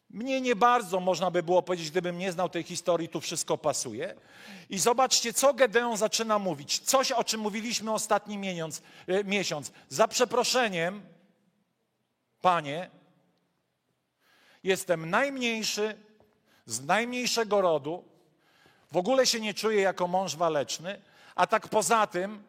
Mnie 0.09 0.41
nie 0.41 0.55
bardzo 0.55 0.99
można 0.99 1.31
by 1.31 1.43
było 1.43 1.61
powiedzieć, 1.61 1.91
gdybym 1.91 2.17
nie 2.17 2.31
znał 2.31 2.49
tej 2.49 2.63
historii, 2.63 3.09
tu 3.09 3.21
wszystko 3.21 3.57
pasuje. 3.57 4.15
I 4.69 4.79
zobaczcie, 4.79 5.33
co 5.33 5.53
Gedeon 5.53 5.97
zaczyna 5.97 6.39
mówić. 6.39 6.79
Coś, 6.79 7.11
o 7.11 7.23
czym 7.23 7.41
mówiliśmy 7.41 7.93
ostatni 7.93 8.37
miesiąc. 8.37 8.81
E, 9.07 9.23
miesiąc. 9.23 9.71
Za 9.89 10.07
przeproszeniem, 10.07 11.01
panie, 12.41 12.89
jestem 14.63 15.09
najmniejszy, 15.09 15.97
z 16.65 16.85
najmniejszego 16.85 17.61
rodu, 17.61 18.03
w 18.91 18.97
ogóle 18.97 19.25
się 19.25 19.39
nie 19.39 19.53
czuję 19.53 19.81
jako 19.81 20.07
mąż 20.07 20.35
waleczny, 20.35 21.01
a 21.35 21.47
tak 21.47 21.67
poza 21.67 22.07
tym 22.07 22.43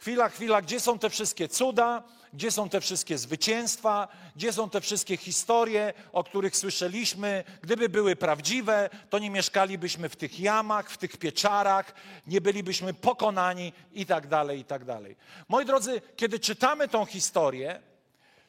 Chwila, 0.00 0.28
chwila, 0.28 0.62
gdzie 0.62 0.80
są 0.80 0.98
te 0.98 1.10
wszystkie 1.10 1.48
cuda, 1.48 2.02
gdzie 2.32 2.50
są 2.50 2.68
te 2.68 2.80
wszystkie 2.80 3.18
zwycięstwa, 3.18 4.08
gdzie 4.36 4.52
są 4.52 4.70
te 4.70 4.80
wszystkie 4.80 5.16
historie, 5.16 5.92
o 6.12 6.24
których 6.24 6.56
słyszeliśmy? 6.56 7.44
Gdyby 7.62 7.88
były 7.88 8.16
prawdziwe, 8.16 8.90
to 9.10 9.18
nie 9.18 9.30
mieszkalibyśmy 9.30 10.08
w 10.08 10.16
tych 10.16 10.40
jamach, 10.40 10.90
w 10.90 10.98
tych 10.98 11.16
pieczarach, 11.16 11.94
nie 12.26 12.40
bylibyśmy 12.40 12.94
pokonani 12.94 13.72
i 13.92 14.06
tak 14.06 14.26
dalej, 14.26 14.60
i 14.60 14.64
tak 14.64 14.84
dalej. 14.84 15.16
Moi 15.48 15.64
drodzy, 15.64 16.02
kiedy 16.16 16.38
czytamy 16.38 16.88
tą 16.88 17.04
historię, 17.04 17.80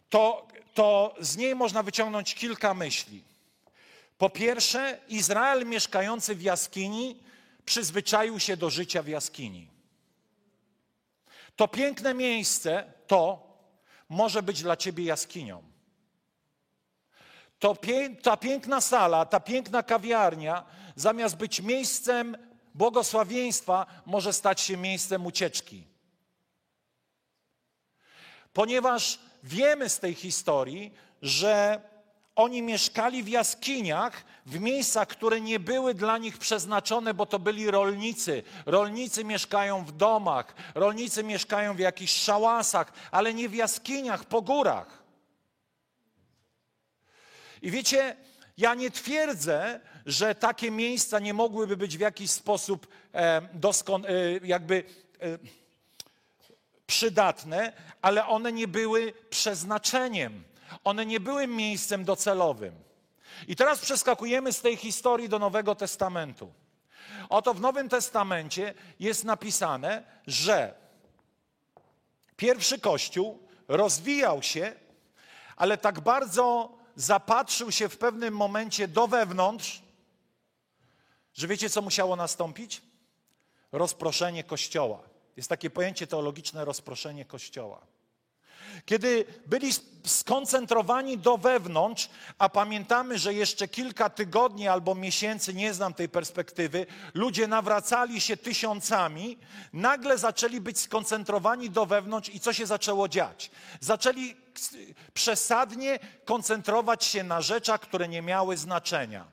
to, 0.10 0.48
to 0.74 1.16
z 1.20 1.38
niej 1.38 1.56
można 1.56 1.84
wyciągnąć 1.84 2.36
kilka 2.36 2.74
myśli. 2.74 3.24
Po 4.18 4.30
pierwsze, 4.30 5.00
Izrael 5.08 5.66
mieszkający 5.66 6.36
w 6.36 6.42
jaskini 6.42 7.16
przyzwyczaił 7.66 8.40
się 8.40 8.58
do 8.58 8.70
życia 8.70 9.04
w 9.04 9.08
jaskini. 9.08 9.71
To 11.56 11.68
piękne 11.68 12.14
miejsce, 12.14 12.94
to 13.08 13.48
może 14.10 14.44
być 14.44 14.62
dla 14.64 14.78
ciebie 14.78 15.04
jaskinią. 15.04 15.64
To 17.60 17.78
ta 18.22 18.38
piękna 18.38 18.82
sala, 18.82 19.26
ta 19.26 19.40
piękna 19.40 19.84
kawiarnia, 19.84 20.66
zamiast 20.96 21.38
być 21.38 21.62
miejscem 21.62 22.38
błogosławieństwa, 22.76 23.86
może 24.06 24.34
stać 24.34 24.62
się 24.62 24.78
miejscem 24.78 25.26
ucieczki. 25.26 25.88
Ponieważ 28.54 29.20
wiemy 29.44 29.90
z 29.90 30.00
tej 30.00 30.14
historii, 30.14 30.94
że 31.22 31.82
oni 32.36 32.62
mieszkali 32.62 33.24
w 33.24 33.28
jaskiniach, 33.28 34.24
w 34.46 34.60
miejscach, 34.60 35.08
które 35.08 35.42
nie 35.42 35.60
były 35.60 35.94
dla 35.94 36.18
nich 36.18 36.38
przeznaczone, 36.38 37.14
bo 37.14 37.26
to 37.26 37.40
byli 37.40 37.72
rolnicy. 37.72 38.44
Rolnicy 38.66 39.24
mieszkają 39.24 39.86
w 39.86 39.92
domach, 39.92 40.56
rolnicy 40.76 41.24
mieszkają 41.24 41.76
w 41.76 41.80
jakichś 41.80 42.14
szałasach, 42.14 42.94
ale 43.12 43.34
nie 43.34 43.50
w 43.50 43.56
jaskiniach, 43.56 44.26
po 44.26 44.42
górach. 44.42 45.04
I 47.62 47.72
wiecie, 47.72 48.16
ja 48.58 48.74
nie 48.74 48.92
twierdzę, 48.92 49.80
że 50.06 50.36
takie 50.36 50.72
miejsca 50.72 51.20
nie 51.20 51.34
mogłyby 51.34 51.78
być 51.78 51.98
w 51.98 52.00
jakiś 52.00 52.32
sposób 52.32 52.88
e, 53.14 53.42
doskon, 53.54 54.06
e, 54.06 54.10
jakby 54.44 54.84
e, 55.20 55.38
przydatne, 56.88 57.74
ale 58.02 58.28
one 58.28 58.52
nie 58.52 58.68
były 58.68 59.14
przeznaczeniem. 59.30 60.51
One 60.84 61.06
nie 61.06 61.20
były 61.20 61.48
miejscem 61.48 62.06
docelowym. 62.06 62.76
I 63.48 63.56
teraz 63.56 63.80
przeskakujemy 63.80 64.54
z 64.54 64.62
tej 64.62 64.78
historii 64.78 65.30
do 65.30 65.40
Nowego 65.40 65.76
Testamentu. 65.76 66.54
Oto 67.30 67.54
w 67.54 67.62
Nowym 67.62 67.90
Testamencie 67.90 68.74
jest 69.00 69.24
napisane, 69.24 70.04
że 70.28 70.74
pierwszy 72.38 72.80
Kościół 72.80 73.48
rozwijał 73.68 74.44
się, 74.44 74.74
ale 75.56 75.78
tak 75.78 76.00
bardzo 76.00 76.78
zapatrzył 76.96 77.72
się 77.72 77.90
w 77.90 77.98
pewnym 77.98 78.36
momencie 78.36 78.88
do 78.88 79.08
wewnątrz, 79.08 79.82
że 81.34 81.48
wiecie, 81.48 81.70
co 81.70 81.82
musiało 81.82 82.16
nastąpić? 82.16 82.82
Rozproszenie 83.72 84.44
Kościoła. 84.44 85.00
Jest 85.38 85.50
takie 85.50 85.70
pojęcie 85.70 86.08
teologiczne 86.08 86.66
rozproszenie 86.66 87.26
Kościoła. 87.26 87.82
Kiedy 88.86 89.26
byli 89.46 89.72
skoncentrowani 90.06 91.18
do 91.18 91.38
wewnątrz, 91.38 92.10
a 92.38 92.50
pamiętamy, 92.50 93.20
że 93.20 93.34
jeszcze 93.34 93.68
kilka 93.68 94.10
tygodni 94.10 94.68
albo 94.68 94.96
miesięcy, 94.96 95.54
nie 95.54 95.74
znam 95.74 95.94
tej 95.94 96.10
perspektywy, 96.10 96.86
ludzie 97.14 97.48
nawracali 97.48 98.22
się 98.22 98.38
tysiącami, 98.38 99.38
nagle 99.74 100.18
zaczęli 100.18 100.62
być 100.62 100.80
skoncentrowani 100.80 101.70
do 101.70 101.86
wewnątrz 101.86 102.30
i 102.30 102.40
co 102.40 102.54
się 102.54 102.66
zaczęło 102.66 103.08
dziać? 103.08 103.52
Zaczęli 103.80 104.36
przesadnie 105.14 106.00
koncentrować 106.26 107.06
się 107.06 107.24
na 107.24 107.42
rzeczach, 107.42 107.82
które 107.82 108.08
nie 108.08 108.22
miały 108.22 108.58
znaczenia. 108.58 109.26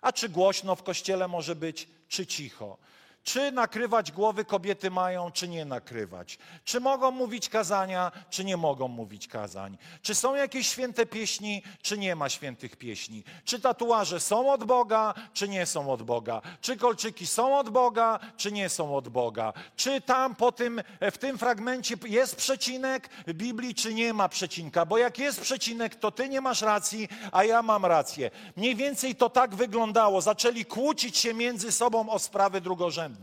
A 0.00 0.12
czy 0.12 0.28
głośno 0.28 0.76
w 0.76 0.82
kościele 0.82 1.28
może 1.28 1.56
być, 1.56 1.88
czy 2.08 2.26
cicho? 2.26 2.78
Czy 3.24 3.52
nakrywać 3.52 4.12
głowy 4.12 4.44
kobiety 4.44 4.90
mają, 4.90 5.30
czy 5.30 5.48
nie 5.48 5.64
nakrywać? 5.64 6.38
Czy 6.64 6.80
mogą 6.80 7.10
mówić 7.10 7.48
kazania, 7.48 8.12
czy 8.30 8.44
nie 8.44 8.56
mogą 8.56 8.88
mówić 8.88 9.28
kazań? 9.28 9.78
Czy 10.02 10.14
są 10.14 10.34
jakieś 10.34 10.68
święte 10.68 11.06
pieśni, 11.06 11.62
czy 11.82 11.98
nie 11.98 12.16
ma 12.16 12.28
świętych 12.28 12.76
pieśni? 12.76 13.24
Czy 13.44 13.60
tatuaże 13.60 14.20
są 14.20 14.52
od 14.52 14.64
Boga, 14.64 15.14
czy 15.32 15.48
nie 15.48 15.66
są 15.66 15.92
od 15.92 16.02
Boga? 16.02 16.42
Czy 16.60 16.76
kolczyki 16.76 17.26
są 17.26 17.58
od 17.58 17.70
Boga, 17.70 18.18
czy 18.36 18.52
nie 18.52 18.68
są 18.68 18.96
od 18.96 19.08
Boga? 19.08 19.52
Czy 19.76 20.00
tam 20.00 20.34
po 20.34 20.52
tym, 20.52 20.82
w 21.00 21.18
tym 21.18 21.38
fragmencie 21.38 21.94
jest 22.06 22.36
przecinek 22.36 23.08
Biblii, 23.28 23.74
czy 23.74 23.94
nie 23.94 24.14
ma 24.14 24.28
przecinka? 24.28 24.86
Bo 24.86 24.98
jak 24.98 25.18
jest 25.18 25.40
przecinek, 25.40 25.94
to 25.94 26.10
ty 26.10 26.28
nie 26.28 26.40
masz 26.40 26.62
racji, 26.62 27.08
a 27.32 27.44
ja 27.44 27.62
mam 27.62 27.86
rację. 27.86 28.30
Mniej 28.56 28.76
więcej 28.76 29.14
to 29.14 29.30
tak 29.30 29.54
wyglądało. 29.54 30.20
Zaczęli 30.20 30.64
kłócić 30.64 31.18
się 31.18 31.34
między 31.34 31.72
sobą 31.72 32.08
o 32.08 32.18
sprawy 32.18 32.60
drugorzędne. 32.60 33.13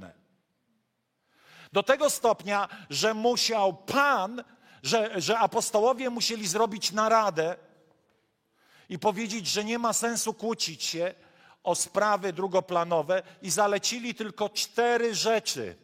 Do 1.73 1.83
tego 1.83 2.09
stopnia, 2.09 2.69
że 2.89 3.13
musiał 3.13 3.73
Pan 3.73 4.43
że, 4.83 5.21
że 5.21 5.39
apostołowie 5.39 6.09
musieli 6.09 6.47
zrobić 6.47 6.91
naradę 6.91 7.55
i 8.89 8.99
powiedzieć, 8.99 9.47
że 9.47 9.63
nie 9.63 9.79
ma 9.79 9.93
sensu 9.93 10.33
kłócić 10.33 10.83
się 10.83 11.13
o 11.63 11.75
sprawy 11.75 12.33
drugoplanowe 12.33 13.23
i 13.41 13.49
zalecili 13.49 14.15
tylko 14.15 14.49
cztery 14.49 15.15
rzeczy. 15.15 15.75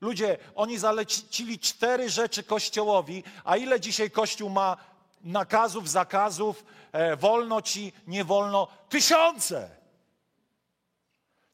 Ludzie, 0.00 0.38
oni 0.54 0.78
zalecili 0.78 1.58
cztery 1.58 2.10
rzeczy 2.10 2.42
Kościołowi, 2.42 3.24
a 3.44 3.56
ile 3.56 3.80
dzisiaj 3.80 4.10
Kościół 4.10 4.50
ma 4.50 4.76
nakazów, 5.20 5.90
zakazów, 5.90 6.64
e, 6.92 7.16
wolno 7.16 7.62
ci, 7.62 7.92
nie 8.06 8.24
wolno? 8.24 8.68
Tysiące! 8.88 9.79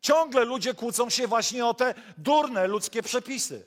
Ciągle 0.06 0.44
ludzie 0.44 0.74
kłócą 0.74 1.10
się 1.10 1.26
właśnie 1.26 1.66
o 1.66 1.74
te 1.74 1.94
durne 2.18 2.66
ludzkie 2.66 3.02
przepisy. 3.02 3.66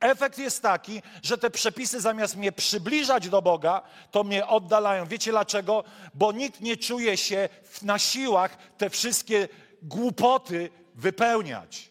Efekt 0.00 0.38
jest 0.38 0.62
taki, 0.62 1.02
że 1.22 1.38
te 1.38 1.50
przepisy 1.50 2.00
zamiast 2.00 2.36
mnie 2.36 2.52
przybliżać 2.52 3.28
do 3.28 3.42
Boga, 3.42 3.82
to 4.10 4.24
mnie 4.24 4.46
oddalają. 4.46 5.06
Wiecie 5.06 5.30
dlaczego? 5.30 5.84
Bo 6.14 6.32
nikt 6.32 6.60
nie 6.60 6.76
czuje 6.76 7.16
się 7.16 7.48
na 7.82 7.98
siłach 7.98 8.56
te 8.78 8.90
wszystkie 8.90 9.48
głupoty 9.82 10.70
wypełniać. 10.94 11.90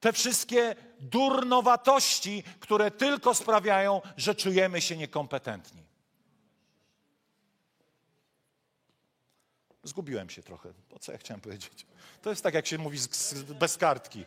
Te 0.00 0.12
wszystkie 0.12 0.76
durnowatości, 1.00 2.42
które 2.60 2.90
tylko 2.90 3.34
sprawiają, 3.34 4.00
że 4.16 4.34
czujemy 4.34 4.80
się 4.80 4.96
niekompetentni. 4.96 5.87
Zgubiłem 9.88 10.30
się 10.30 10.42
trochę. 10.42 10.72
Po 10.88 10.98
co 10.98 11.12
ja 11.12 11.18
chciałem 11.18 11.40
powiedzieć? 11.40 11.86
To 12.22 12.30
jest 12.30 12.42
tak, 12.42 12.54
jak 12.54 12.66
się 12.66 12.78
mówi 12.78 12.98
z, 12.98 13.16
z, 13.16 13.42
bez 13.42 13.76
kartki. 13.76 14.24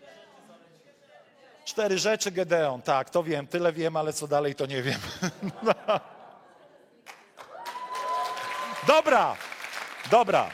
Cztery 1.66 2.00
rzeczy 2.00 2.32
Gedeon, 2.32 2.82
tak, 2.82 3.10
to 3.10 3.24
wiem, 3.24 3.48
tyle 3.48 3.74
wiem, 3.74 3.98
ale 3.98 4.14
co 4.14 4.28
dalej 4.28 4.56
to 4.56 4.66
nie 4.66 4.84
wiem. 4.84 5.00
dobra, 8.88 9.38
dobra. 10.12 10.50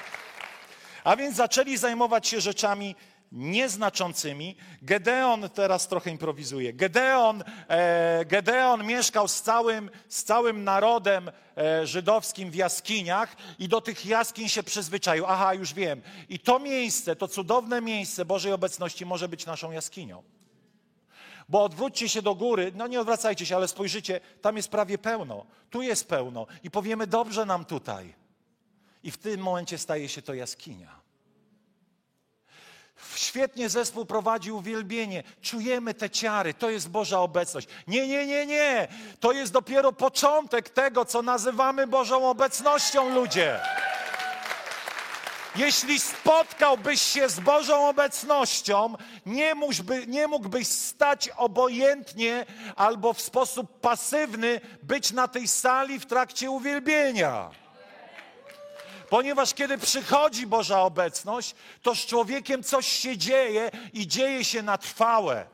A 1.04 1.16
więc 1.16 1.36
zaczęli 1.36 1.78
zajmować 1.78 2.28
się 2.28 2.42
rzeczami 2.42 2.96
nieznaczącymi. 3.32 4.56
Gedeon, 4.82 5.50
teraz 5.50 5.88
trochę 5.88 6.12
improwizuje, 6.12 6.74
Gedeon, 6.74 7.44
e, 7.68 8.26
Gedeon 8.26 8.86
mieszkał 8.86 9.28
z 9.28 9.42
całym, 9.42 9.90
z 10.08 10.24
całym 10.24 10.64
narodem 10.64 11.32
e, 11.58 11.88
żydowskim 11.88 12.52
w 12.52 12.56
jaskiniach 12.56 13.36
i 13.60 13.68
do 13.68 13.82
tych 13.82 14.06
jaskiń 14.06 14.50
się 14.50 14.64
przyzwyczaił. 14.64 15.26
Aha, 15.28 15.54
już 15.54 15.74
wiem. 15.74 16.02
I 16.30 16.40
to 16.40 16.60
miejsce, 16.60 17.16
to 17.16 17.28
cudowne 17.28 17.82
miejsce 17.82 18.26
Bożej 18.26 18.52
obecności 18.52 19.06
może 19.06 19.30
być 19.30 19.46
naszą 19.46 19.72
jaskinią. 19.72 20.24
Bo 21.50 21.64
odwróćcie 21.64 22.10
się 22.10 22.22
do 22.22 22.36
góry, 22.36 22.72
no 22.76 22.88
nie 22.88 23.02
odwracajcie 23.02 23.46
się, 23.46 23.56
ale 23.56 23.68
spojrzycie, 23.68 24.20
tam 24.42 24.58
jest 24.58 24.70
prawie 24.70 24.98
pełno, 24.98 25.46
tu 25.70 25.82
jest 25.82 26.08
pełno 26.08 26.48
i 26.64 26.72
powiemy, 26.72 27.08
dobrze 27.08 27.46
nam 27.46 27.66
tutaj. 27.66 28.14
I 29.04 29.12
w 29.12 29.18
tym 29.18 29.42
momencie 29.42 29.78
staje 29.78 30.10
się 30.10 30.22
to 30.22 30.34
jaskinia. 30.34 31.07
Świetnie 33.16 33.70
zespół 33.70 34.06
prowadzi 34.06 34.51
uwielbienie. 34.51 35.24
Czujemy 35.42 35.94
te 35.94 36.10
ciary. 36.10 36.54
To 36.54 36.70
jest 36.70 36.89
Boża 36.89 37.20
obecność. 37.20 37.68
Nie, 37.88 38.08
nie, 38.08 38.27
nie, 38.27 38.46
nie. 38.46 38.88
To 39.20 39.32
jest 39.32 39.54
dopiero 39.54 39.94
początek 39.94 40.70
tego, 40.70 41.06
co 41.06 41.22
nazywamy 41.22 41.88
Bożą 41.88 42.30
obecnością, 42.30 43.10
ludzie. 43.10 43.60
Jeśli 45.58 46.00
spotkałbyś 46.00 47.01
się 47.01 47.30
z 47.30 47.39
Bożą 47.39 47.88
obecnością, 47.88 48.96
nie, 49.25 49.56
mógłby, 49.56 50.08
nie 50.08 50.27
mógłbyś 50.27 50.68
stać 50.68 51.30
obojętnie 51.30 52.46
albo 52.75 53.13
w 53.13 53.22
sposób 53.22 53.80
pasywny 53.80 54.62
być 54.84 55.12
na 55.12 55.27
tej 55.27 55.48
sali 55.48 56.00
w 56.00 56.06
trakcie 56.06 56.51
uwielbienia. 56.51 57.50
Ponieważ 59.10 59.54
kiedy 59.54 59.78
przychodzi 59.78 60.48
Boża 60.48 60.82
obecność, 60.82 61.56
to 61.82 61.96
z 61.96 62.06
człowiekiem 62.06 62.64
coś 62.64 62.88
się 62.88 63.18
dzieje 63.18 63.72
i 63.94 64.08
dzieje 64.08 64.46
się 64.46 64.62
na 64.62 64.78
trwałe. 64.78 65.46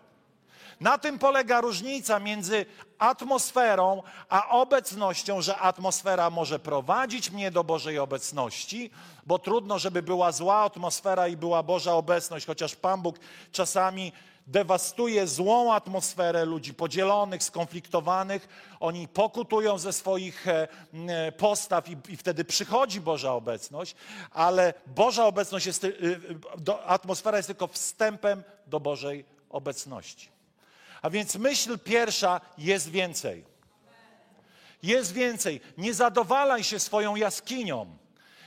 Na 0.80 0.98
tym 0.98 1.20
polega 1.20 1.62
różnica 1.62 2.20
między 2.20 2.66
atmosferą 3.00 4.04
a 4.30 4.50
obecnością, 4.50 5.42
że 5.42 5.58
atmosfera 5.58 6.30
może 6.30 6.60
prowadzić 6.60 7.32
mnie 7.32 7.52
do 7.52 7.64
Bożej 7.64 8.00
obecności, 8.00 8.92
bo 9.26 9.40
trudno, 9.40 9.80
żeby 9.80 10.02
była 10.02 10.32
zła 10.32 10.56
atmosfera 10.56 11.28
i 11.28 11.38
była 11.38 11.64
Boża 11.64 11.94
obecność, 11.94 12.46
chociaż 12.46 12.76
Pan 12.76 13.02
Bóg 13.02 13.20
czasami 13.52 14.12
dewastuje 14.48 15.28
złą 15.28 15.74
atmosferę 15.74 16.46
ludzi 16.46 16.74
podzielonych, 16.74 17.44
skonfliktowanych. 17.44 18.48
Oni 18.80 19.08
pokutują 19.08 19.78
ze 19.78 19.94
swoich 19.94 20.48
e, 20.48 20.68
e, 21.08 21.32
postaw 21.32 21.90
i, 21.90 21.98
i 22.10 22.18
wtedy 22.18 22.46
przychodzi 22.46 23.02
Boża 23.02 23.34
obecność, 23.34 23.96
ale 24.32 24.74
Boża 24.88 25.26
obecność 25.26 25.66
jest, 25.66 25.84
e, 25.84 25.90
atmosfera 26.86 27.38
jest 27.38 27.48
tylko 27.48 27.68
wstępem 27.68 28.44
do 28.68 28.80
Bożej 28.80 29.26
obecności. 29.50 30.30
A 31.02 31.10
więc 31.10 31.36
myśl 31.36 31.80
pierwsza 31.80 32.42
jest 32.58 32.90
więcej. 32.90 33.46
Jest 34.84 35.14
więcej. 35.14 35.62
Nie 35.78 35.94
zadowalaj 35.94 36.64
się 36.64 36.80
swoją 36.80 37.16
jaskinią. 37.16 37.98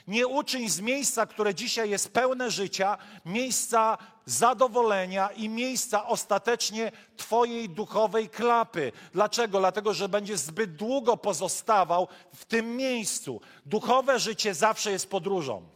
Nie 0.08 0.26
uczyń 0.26 0.68
z 0.68 0.80
miejsca, 0.80 1.26
które 1.26 1.54
dzisiaj 1.54 1.90
jest 1.90 2.12
pełne 2.12 2.50
życia, 2.50 2.98
miejsca 3.24 3.98
zadowolenia 4.26 5.28
i 5.28 5.48
miejsca 5.48 6.06
ostatecznie 6.06 6.92
Twojej 7.16 7.68
duchowej 7.68 8.28
klapy. 8.28 8.92
Dlaczego? 9.12 9.58
Dlatego, 9.58 9.94
że 9.94 10.08
będziesz 10.08 10.40
zbyt 10.40 10.76
długo 10.76 11.16
pozostawał 11.16 12.08
w 12.34 12.44
tym 12.44 12.76
miejscu. 12.76 13.40
Duchowe 13.66 14.18
życie 14.18 14.54
zawsze 14.54 14.90
jest 14.90 15.10
podróżą. 15.10 15.68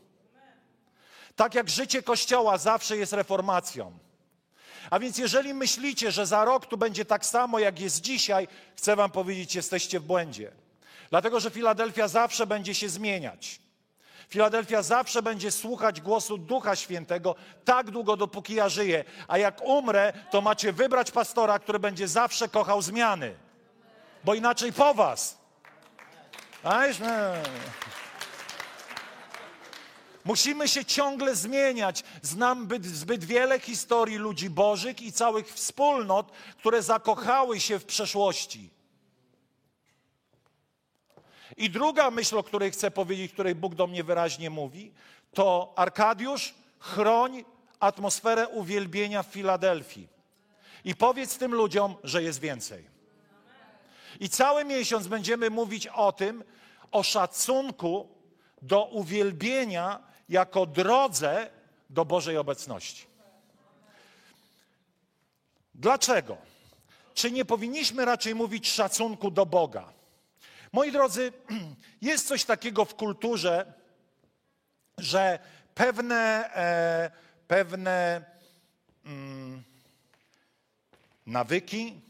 Tak 1.37 1.55
jak 1.55 1.71
życie 1.71 2.03
Kościoła 2.03 2.59
zawsze 2.59 2.97
jest 2.97 3.13
reformacją. 3.13 3.99
A 4.91 4.99
więc 4.99 5.19
jeżeli 5.19 5.55
myślicie, 5.55 6.13
że 6.13 6.27
za 6.27 6.45
rok 6.45 6.67
tu 6.67 6.77
będzie 6.77 7.05
tak 7.05 7.27
samo, 7.27 7.59
jak 7.59 7.81
jest 7.81 8.01
dzisiaj, 8.01 8.49
chcę 8.77 8.97
wam 8.97 9.11
powiedzieć, 9.11 9.55
jesteście 9.55 10.01
w 10.01 10.05
błędzie. 10.05 10.53
Dlatego, 11.11 11.41
że 11.41 11.51
Filadelfia 11.51 12.09
zawsze 12.09 12.47
będzie 12.47 12.75
się 12.75 12.89
zmieniać. 12.89 13.61
Filadelfia 14.31 14.83
zawsze 14.83 15.23
będzie 15.23 15.51
słuchać 15.51 16.01
głosu 16.01 16.39
Ducha 16.39 16.77
Świętego 16.77 17.35
tak 17.65 17.91
długo, 17.91 18.17
dopóki 18.17 18.55
ja 18.55 18.69
żyję. 18.69 19.05
A 19.29 19.39
jak 19.39 19.63
umrę, 19.65 20.13
to 20.31 20.41
macie 20.41 20.73
wybrać 20.73 21.11
pastora, 21.11 21.59
który 21.59 21.79
będzie 21.79 22.09
zawsze 22.09 22.49
kochał 22.49 22.83
zmiany. 22.83 23.35
Bo 24.25 24.35
inaczej 24.35 24.73
po 24.73 24.95
was. 24.95 25.39
Musimy 30.25 30.69
się 30.69 30.85
ciągle 30.85 31.37
zmieniać. 31.37 32.05
Znam 32.23 32.69
zbyt 32.83 33.25
wiele 33.25 33.61
historii 33.61 34.17
ludzi 34.17 34.51
bożych 34.51 35.03
i 35.03 35.13
całych 35.13 35.55
wspólnot, 35.55 36.33
które 36.59 36.83
zakochały 36.83 37.61
się 37.61 37.79
w 37.79 37.85
przeszłości. 37.85 38.71
I 41.57 41.71
druga 41.71 42.11
myśl, 42.11 42.39
o 42.39 42.43
której 42.43 42.71
chcę 42.71 42.91
powiedzieć, 42.91 43.33
której 43.33 43.55
Bóg 43.55 43.75
do 43.75 43.87
mnie 43.87 44.05
wyraźnie 44.05 44.51
mówi, 44.51 44.93
to 45.35 45.73
Arkadiusz, 45.77 46.55
chroń 46.79 47.45
atmosferę 47.81 48.49
uwielbienia 48.49 49.23
w 49.23 49.27
Filadelfii. 49.27 50.09
I 50.85 50.95
powiedz 50.95 51.39
tym 51.39 51.55
ludziom, 51.55 51.95
że 52.05 52.23
jest 52.23 52.41
więcej. 52.41 52.85
I 54.21 54.29
cały 54.29 54.65
miesiąc 54.65 55.07
będziemy 55.07 55.51
mówić 55.51 55.87
o 55.87 56.13
tym, 56.13 56.45
o 56.93 57.03
szacunku 57.03 58.09
do 58.63 58.85
uwielbienia 58.85 60.01
jako 60.29 60.67
drodze 60.67 61.51
do 61.91 62.05
Bożej 62.05 62.37
obecności. 62.37 63.07
Dlaczego? 65.75 66.37
Czy 67.15 67.31
nie 67.31 67.45
powinniśmy 67.45 68.05
raczej 68.05 68.35
mówić 68.35 68.71
szacunku 68.71 69.31
do 69.31 69.47
Boga? 69.47 69.93
Moi 70.73 70.93
drodzy, 70.93 71.33
jest 72.03 72.29
coś 72.29 72.45
takiego 72.45 72.85
w 72.85 72.95
kulturze, 72.95 73.73
że 74.99 75.39
pewne, 75.75 76.51
e, 76.55 77.11
pewne 77.49 78.25
mm, 79.05 79.63
nawyki, 81.27 82.01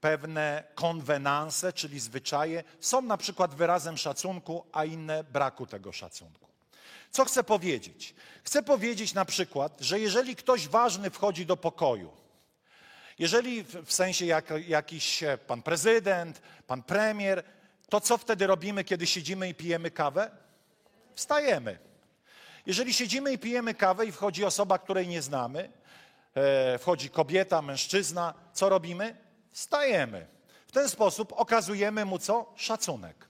pewne 0.00 0.64
konwenanse, 0.74 1.72
czyli 1.72 2.00
zwyczaje, 2.00 2.64
są 2.80 3.02
na 3.02 3.16
przykład 3.16 3.54
wyrazem 3.54 3.98
szacunku, 3.98 4.66
a 4.72 4.84
inne 4.84 5.24
braku 5.24 5.66
tego 5.66 5.92
szacunku. 5.92 6.50
Co 7.10 7.24
chcę 7.24 7.44
powiedzieć? 7.44 8.14
Chcę 8.44 8.62
powiedzieć 8.62 9.14
na 9.14 9.24
przykład, 9.24 9.76
że 9.80 10.00
jeżeli 10.00 10.36
ktoś 10.36 10.68
ważny 10.68 11.10
wchodzi 11.10 11.46
do 11.46 11.56
pokoju, 11.56 12.12
jeżeli 13.18 13.62
w 13.62 13.92
sensie 13.92 14.26
jak, 14.26 14.52
jakiś 14.68 15.24
pan 15.46 15.62
prezydent, 15.62 16.42
pan 16.66 16.82
premier, 16.82 17.44
to 17.90 18.00
co 18.00 18.18
wtedy 18.18 18.46
robimy, 18.46 18.84
kiedy 18.84 19.06
siedzimy 19.06 19.48
i 19.48 19.54
pijemy 19.54 19.90
kawę? 19.90 20.30
Wstajemy. 21.14 21.78
Jeżeli 22.66 22.94
siedzimy 22.94 23.32
i 23.32 23.38
pijemy 23.38 23.74
kawę 23.74 24.06
i 24.06 24.12
wchodzi 24.12 24.44
osoba, 24.44 24.78
której 24.78 25.08
nie 25.08 25.22
znamy, 25.22 25.70
e, 26.34 26.78
wchodzi 26.78 27.10
kobieta, 27.10 27.62
mężczyzna, 27.62 28.34
co 28.52 28.68
robimy? 28.68 29.16
Stajemy. 29.52 30.26
W 30.66 30.72
ten 30.72 30.88
sposób 30.88 31.32
okazujemy 31.36 32.04
mu 32.04 32.18
co? 32.18 32.52
Szacunek. 32.56 33.28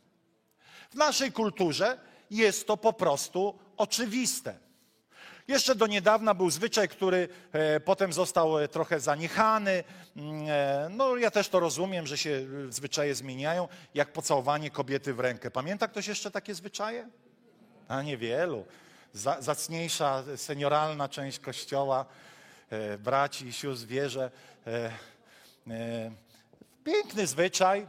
W 0.91 0.95
naszej 0.95 1.33
kulturze 1.33 1.99
jest 2.31 2.67
to 2.67 2.77
po 2.77 2.93
prostu 2.93 3.59
oczywiste. 3.77 4.59
Jeszcze 5.51 5.75
do 5.75 5.87
niedawna 5.87 6.35
był 6.35 6.51
zwyczaj, 6.51 6.89
który 6.89 7.29
e, 7.53 7.81
potem 7.81 8.13
został 8.13 8.59
e, 8.59 8.69
trochę 8.69 9.01
zaniechany. 9.01 9.85
Mm, 10.17 10.47
e, 10.49 10.89
no 10.91 11.17
ja 11.17 11.31
też 11.31 11.49
to 11.49 11.61
rozumiem, 11.61 12.07
że 12.07 12.19
się 12.19 12.47
zwyczaje 12.69 13.15
zmieniają, 13.15 13.69
jak 13.95 14.13
pocałowanie 14.13 14.71
kobiety 14.71 15.15
w 15.15 15.21
rękę. 15.21 15.51
Pamięta 15.51 15.89
ktoś 15.89 16.07
jeszcze 16.07 16.31
takie 16.31 16.55
zwyczaje? 16.55 17.09
A 17.89 18.03
niewielu. 18.03 18.65
Za, 19.13 19.41
zacniejsza, 19.41 20.25
senioralna 20.37 21.09
część 21.09 21.39
kościoła, 21.39 22.07
braci 22.99 23.47
i 23.47 23.53
sióstr 23.53 23.87
wierzę. 23.87 24.31
Piękny 26.85 27.27
zwyczaj, 27.27 27.87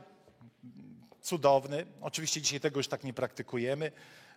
cudowny. 1.21 1.85
Oczywiście 2.01 2.41
dzisiaj 2.41 2.59
tego 2.59 2.79
już 2.79 2.87
tak 2.87 3.03
nie 3.03 3.13
praktykujemy, 3.13 3.91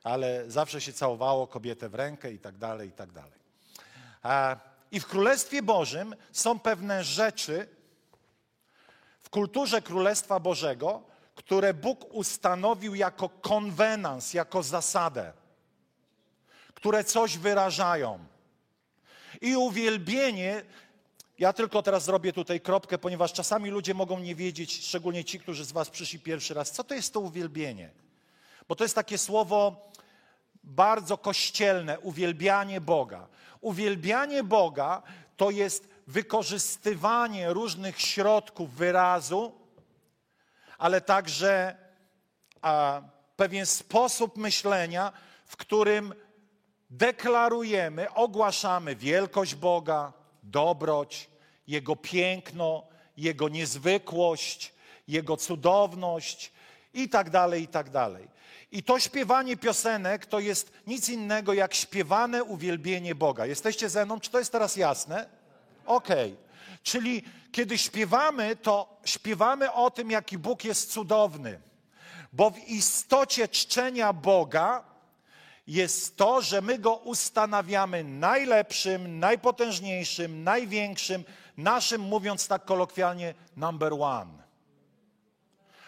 ale 0.04 0.50
zawsze 0.50 0.80
się 0.80 0.92
całowało 0.92 1.46
kobietę 1.46 1.88
w 1.88 1.94
rękę 1.94 2.32
i 2.32 2.38
tak 2.38 2.58
dalej, 2.58 2.88
i 2.88 2.92
tak 2.92 3.10
dalej. 3.12 3.38
I 4.90 5.00
w 5.00 5.06
Królestwie 5.06 5.62
Bożym 5.62 6.14
są 6.32 6.58
pewne 6.58 7.04
rzeczy 7.04 7.68
w 9.22 9.30
kulturze 9.30 9.82
Królestwa 9.82 10.40
Bożego, 10.40 11.02
które 11.34 11.74
Bóg 11.74 12.14
ustanowił 12.14 12.94
jako 12.94 13.28
konwenans, 13.28 14.34
jako 14.34 14.62
zasadę, 14.62 15.32
które 16.74 17.04
coś 17.04 17.38
wyrażają. 17.38 18.18
I 19.40 19.56
uwielbienie 19.56 20.62
ja 21.38 21.52
tylko 21.52 21.82
teraz 21.82 22.04
zrobię 22.04 22.32
tutaj 22.32 22.60
kropkę, 22.60 22.98
ponieważ 22.98 23.32
czasami 23.32 23.70
ludzie 23.70 23.94
mogą 23.94 24.18
nie 24.18 24.34
wiedzieć, 24.34 24.86
szczególnie 24.86 25.24
ci, 25.24 25.40
którzy 25.40 25.64
z 25.64 25.72
Was 25.72 25.90
przyszli 25.90 26.18
pierwszy 26.18 26.54
raz, 26.54 26.70
co 26.70 26.84
to 26.84 26.94
jest 26.94 27.12
to 27.12 27.20
uwielbienie. 27.20 27.90
Bo 28.68 28.76
to 28.76 28.84
jest 28.84 28.94
takie 28.94 29.18
słowo 29.18 29.90
bardzo 30.64 31.18
kościelne, 31.18 32.00
uwielbianie 32.00 32.80
Boga. 32.80 33.26
Uwielbianie 33.60 34.44
Boga 34.44 35.02
to 35.36 35.50
jest 35.50 35.88
wykorzystywanie 36.06 37.52
różnych 37.52 38.00
środków 38.00 38.74
wyrazu, 38.74 39.52
ale 40.78 41.00
także 41.00 41.76
a, 42.62 43.02
pewien 43.36 43.66
sposób 43.66 44.36
myślenia, 44.36 45.12
w 45.46 45.56
którym 45.56 46.14
deklarujemy, 46.90 48.12
ogłaszamy 48.12 48.96
wielkość 48.96 49.54
Boga, 49.54 50.12
dobroć, 50.42 51.30
Jego 51.66 51.96
piękno, 51.96 52.86
Jego 53.16 53.48
niezwykłość, 53.48 54.74
Jego 55.08 55.36
cudowność 55.36 56.52
i 56.94 57.08
tak 57.08 57.30
dalej, 57.30 57.62
i 57.62 57.68
tak 57.68 57.90
dalej. 57.90 58.33
I 58.74 58.82
to 58.82 59.00
śpiewanie 59.00 59.56
piosenek 59.56 60.26
to 60.26 60.40
jest 60.40 60.72
nic 60.86 61.08
innego 61.08 61.52
jak 61.52 61.74
śpiewane 61.74 62.44
uwielbienie 62.44 63.14
Boga. 63.14 63.46
Jesteście 63.46 63.88
ze 63.88 64.04
mną? 64.04 64.20
Czy 64.20 64.30
to 64.30 64.38
jest 64.38 64.52
teraz 64.52 64.76
jasne? 64.76 65.26
Okej. 65.86 66.32
Okay. 66.32 66.44
Czyli 66.82 67.22
kiedy 67.52 67.78
śpiewamy, 67.78 68.56
to 68.56 69.00
śpiewamy 69.04 69.72
o 69.72 69.90
tym, 69.90 70.10
jaki 70.10 70.38
Bóg 70.38 70.64
jest 70.64 70.92
cudowny. 70.92 71.60
Bo 72.32 72.50
w 72.50 72.58
istocie 72.58 73.48
czczenia 73.48 74.12
Boga 74.12 74.84
jest 75.66 76.16
to, 76.16 76.42
że 76.42 76.60
my 76.60 76.78
go 76.78 76.94
ustanawiamy 76.96 78.04
najlepszym, 78.04 79.18
najpotężniejszym, 79.18 80.44
największym, 80.44 81.24
naszym, 81.56 82.00
mówiąc 82.00 82.48
tak 82.48 82.64
kolokwialnie, 82.64 83.34
number 83.56 83.92
one. 84.00 84.43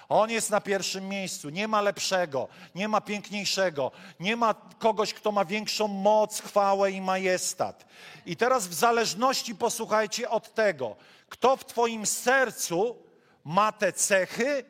On 0.08 0.30
jest 0.30 0.50
na 0.50 0.60
pierwszym 0.60 1.08
miejscu, 1.08 1.48
nie 1.48 1.68
ma 1.68 1.80
lepszego, 1.80 2.48
nie 2.74 2.88
ma 2.88 3.00
piękniejszego, 3.00 3.92
nie 4.20 4.36
ma 4.36 4.54
kogoś, 4.54 5.14
kto 5.14 5.32
ma 5.32 5.44
większą 5.44 5.88
moc, 5.88 6.40
chwałę 6.40 6.90
i 6.92 7.00
majestat. 7.00 7.86
I 8.26 8.36
teraz 8.36 8.68
w 8.68 8.74
zależności, 8.74 9.54
posłuchajcie, 9.54 10.30
od 10.30 10.54
tego, 10.54 10.96
kto 11.28 11.56
w 11.56 11.64
Twoim 11.64 12.06
sercu 12.06 12.96
ma 13.44 13.72
te 13.72 13.92
cechy, 13.92 14.64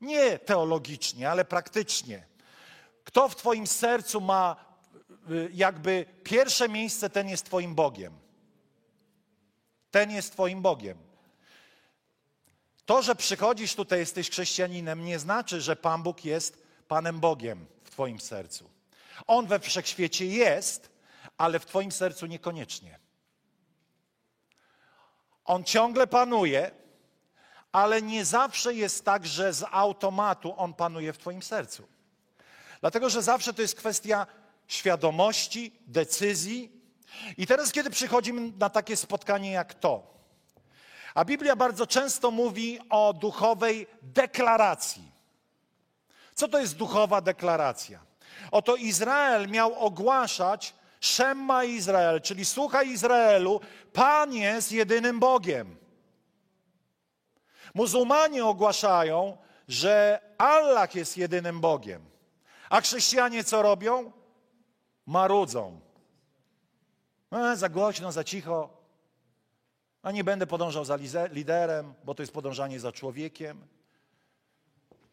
nie 0.00 0.38
teologicznie, 0.38 1.30
ale 1.30 1.44
praktycznie 1.44 2.34
kto 3.04 3.28
w 3.28 3.36
Twoim 3.36 3.66
sercu 3.66 4.20
ma 4.20 4.56
y, 5.30 5.50
jakby 5.52 6.06
pierwsze 6.24 6.68
miejsce, 6.68 7.10
ten 7.10 7.28
jest 7.28 7.46
Twoim 7.46 7.74
Bogiem. 7.74 8.12
Ten 9.90 10.10
jest 10.10 10.32
Twoim 10.32 10.62
Bogiem. 10.62 10.98
To, 12.86 13.02
że 13.02 13.14
przychodzisz 13.14 13.74
tutaj, 13.74 13.98
jesteś 13.98 14.30
chrześcijaninem, 14.30 15.04
nie 15.04 15.18
znaczy, 15.18 15.60
że 15.60 15.76
Pan 15.76 16.02
Bóg 16.02 16.24
jest 16.24 16.62
Panem 16.88 17.20
Bogiem 17.20 17.66
w 17.84 17.90
Twoim 17.90 18.20
sercu. 18.20 18.70
On 19.26 19.46
we 19.46 19.60
wszechświecie 19.60 20.26
jest, 20.26 20.90
ale 21.38 21.58
w 21.58 21.66
Twoim 21.66 21.92
sercu 21.92 22.26
niekoniecznie. 22.26 22.98
On 25.44 25.64
ciągle 25.64 26.06
panuje, 26.06 26.70
ale 27.72 28.02
nie 28.02 28.24
zawsze 28.24 28.74
jest 28.74 29.04
tak, 29.04 29.26
że 29.26 29.52
z 29.52 29.64
automatu 29.70 30.54
On 30.56 30.74
panuje 30.74 31.12
w 31.12 31.18
Twoim 31.18 31.42
sercu. 31.42 31.88
Dlatego, 32.80 33.10
że 33.10 33.22
zawsze 33.22 33.54
to 33.54 33.62
jest 33.62 33.74
kwestia 33.74 34.26
świadomości, 34.66 35.72
decyzji. 35.86 36.72
I 37.36 37.46
teraz, 37.46 37.72
kiedy 37.72 37.90
przychodzimy 37.90 38.52
na 38.58 38.70
takie 38.70 38.96
spotkanie 38.96 39.50
jak 39.50 39.74
to, 39.74 40.13
a 41.14 41.24
Biblia 41.24 41.56
bardzo 41.56 41.86
często 41.86 42.30
mówi 42.30 42.78
o 42.90 43.12
duchowej 43.12 43.86
deklaracji. 44.02 45.12
Co 46.34 46.48
to 46.48 46.58
jest 46.58 46.76
duchowa 46.76 47.20
deklaracja? 47.20 48.00
Oto 48.50 48.76
Izrael 48.76 49.48
miał 49.48 49.74
ogłaszać 49.74 50.74
Szemma 51.00 51.64
Izrael, 51.64 52.20
czyli 52.20 52.44
słuchaj 52.44 52.88
Izraelu, 52.88 53.60
Pan 53.92 54.32
jest 54.32 54.72
jedynym 54.72 55.20
Bogiem. 55.20 55.76
Muzułmanie 57.74 58.44
ogłaszają, 58.44 59.36
że 59.68 60.20
Allah 60.38 60.94
jest 60.94 61.16
jedynym 61.16 61.60
Bogiem. 61.60 62.04
A 62.70 62.80
chrześcijanie 62.80 63.44
co 63.44 63.62
robią? 63.62 64.12
Marudzą. 65.06 65.80
E, 67.32 67.56
za 67.56 67.68
głośno, 67.68 68.12
za 68.12 68.24
cicho. 68.24 68.73
A 70.04 70.10
nie 70.10 70.24
będę 70.24 70.46
podążał 70.46 70.84
za 70.84 70.96
liderem, 71.32 71.94
bo 72.04 72.14
to 72.14 72.22
jest 72.22 72.32
podążanie 72.32 72.80
za 72.80 72.92
człowiekiem. 72.92 73.66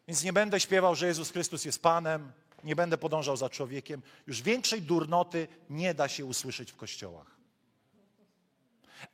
Więc 0.08 0.24
nie 0.24 0.32
będę 0.32 0.60
śpiewał, 0.60 0.94
że 0.94 1.06
Jezus 1.06 1.30
Chrystus 1.30 1.64
jest 1.64 1.82
Panem. 1.82 2.32
Nie 2.64 2.76
będę 2.76 2.98
podążał 2.98 3.36
za 3.36 3.48
człowiekiem. 3.48 4.02
Już 4.26 4.42
większej 4.42 4.82
durnoty 4.82 5.48
nie 5.70 5.94
da 5.94 6.08
się 6.08 6.24
usłyszeć 6.24 6.72
w 6.72 6.76
kościołach. 6.76 7.26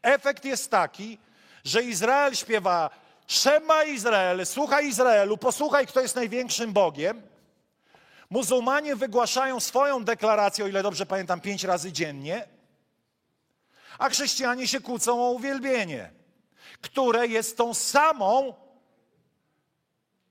Efekt 0.02 0.44
jest 0.44 0.70
taki, 0.70 1.18
że 1.64 1.82
Izrael 1.82 2.34
śpiewa 2.34 2.90
Szema 3.26 3.84
Izrael, 3.84 4.46
słuchaj 4.46 4.88
Izraelu, 4.88 5.38
posłuchaj, 5.38 5.86
kto 5.86 6.00
jest 6.00 6.16
największym 6.16 6.72
Bogiem. 6.72 7.22
Muzułmanie 8.30 8.96
wygłaszają 8.96 9.60
swoją 9.60 10.04
deklarację, 10.04 10.64
o 10.64 10.68
ile 10.68 10.82
dobrze 10.82 11.06
pamiętam, 11.06 11.40
pięć 11.40 11.64
razy 11.64 11.92
dziennie, 11.92 12.48
a 13.98 14.08
chrześcijanie 14.08 14.68
się 14.68 14.80
kłócą 14.80 15.26
o 15.26 15.30
uwielbienie, 15.30 16.10
które 16.80 17.26
jest 17.26 17.56
tą 17.56 17.74
samą 17.74 18.54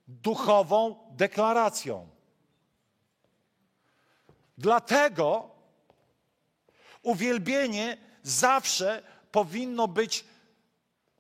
duchową 0.08 0.96
deklaracją. 1.12 2.10
Dlatego 4.58 5.50
uwielbienie 7.02 7.98
zawsze 8.24 9.04
powinno 9.32 9.88
być 9.88 10.26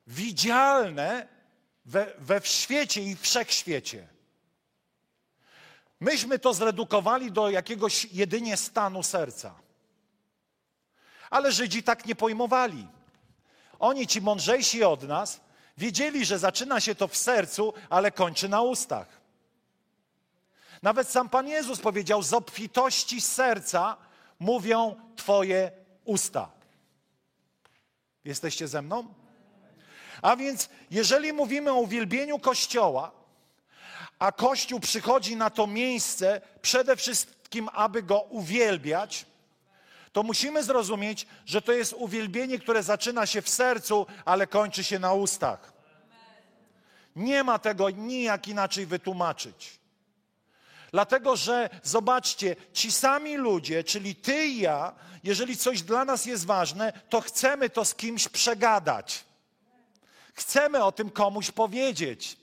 widzialne 0.08 1.28
we, 1.86 2.14
we 2.18 2.42
świecie 2.44 3.04
i 3.04 3.16
wszechświecie. 3.16 4.08
Myśmy 6.00 6.40
to 6.40 6.54
zredukowali 6.54 7.32
do 7.32 7.50
jakiegoś 7.50 8.06
jedynie 8.06 8.58
stanu 8.58 9.04
serca. 9.04 9.67
Ale 11.30 11.52
Żydzi 11.52 11.84
tak 11.84 12.06
nie 12.06 12.16
pojmowali. 12.16 12.88
Oni, 13.80 14.08
ci 14.08 14.22
mądrzejsi 14.22 14.84
od 14.84 15.04
nas, 15.04 15.40
wiedzieli, 15.78 16.26
że 16.26 16.40
zaczyna 16.40 16.80
się 16.80 16.96
to 16.96 17.08
w 17.08 17.18
sercu, 17.18 17.74
ale 17.90 18.12
kończy 18.12 18.50
na 18.50 18.62
ustach. 18.62 19.08
Nawet 20.82 21.10
sam 21.10 21.30
Pan 21.30 21.48
Jezus 21.48 21.80
powiedział: 21.80 22.24
Z 22.24 22.34
obfitości 22.34 23.22
serca 23.22 23.98
mówią 24.40 24.96
Twoje 25.16 25.72
usta. 26.06 26.50
Jesteście 28.26 28.68
ze 28.68 28.82
mną? 28.82 29.14
A 30.22 30.36
więc, 30.36 30.70
jeżeli 30.92 31.34
mówimy 31.34 31.72
o 31.72 31.76
uwielbieniu 31.76 32.40
Kościoła, 32.40 33.12
a 34.20 34.32
Kościół 34.32 34.80
przychodzi 34.80 35.36
na 35.36 35.50
to 35.50 35.68
miejsce 35.68 36.42
przede 36.62 36.96
wszystkim, 36.96 37.70
aby 37.74 38.04
go 38.04 38.22
uwielbiać, 38.22 39.26
to 40.18 40.24
musimy 40.24 40.64
zrozumieć, 40.64 41.28
że 41.46 41.62
to 41.62 41.72
jest 41.72 41.94
uwielbienie, 41.94 42.60
które 42.60 42.84
zaczyna 42.84 43.26
się 43.26 43.42
w 43.42 43.50
sercu, 43.50 44.06
ale 44.26 44.48
kończy 44.48 44.84
się 44.84 45.00
na 45.00 45.14
ustach. 45.14 45.74
Nie 47.16 47.44
ma 47.44 47.60
tego 47.60 47.90
nijak 47.90 48.48
inaczej 48.48 48.86
wytłumaczyć. 48.86 49.80
Dlatego, 50.92 51.36
że 51.36 51.70
zobaczcie, 51.84 52.56
ci 52.74 52.92
sami 52.92 53.36
ludzie, 53.36 53.84
czyli 53.84 54.16
ty 54.16 54.46
i 54.46 54.60
ja, 54.60 54.94
jeżeli 55.24 55.58
coś 55.58 55.82
dla 55.82 56.06
nas 56.06 56.26
jest 56.26 56.46
ważne, 56.46 56.94
to 57.10 57.22
chcemy 57.22 57.70
to 57.70 57.86
z 57.86 57.96
kimś 57.96 58.28
przegadać. 58.28 59.26
Chcemy 60.34 60.84
o 60.84 60.92
tym 60.92 61.10
komuś 61.10 61.52
powiedzieć. 61.52 62.38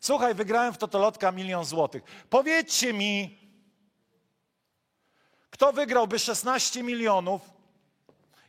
Słuchaj, 0.00 0.34
wygrałem 0.34 0.74
w 0.74 0.78
Totolotka 0.78 1.32
milion 1.32 1.64
złotych. 1.64 2.02
Powiedzcie 2.30 2.92
mi, 2.92 3.43
kto 5.54 5.72
wygrałby 5.72 6.18
16 6.18 6.82
milionów? 6.82 7.40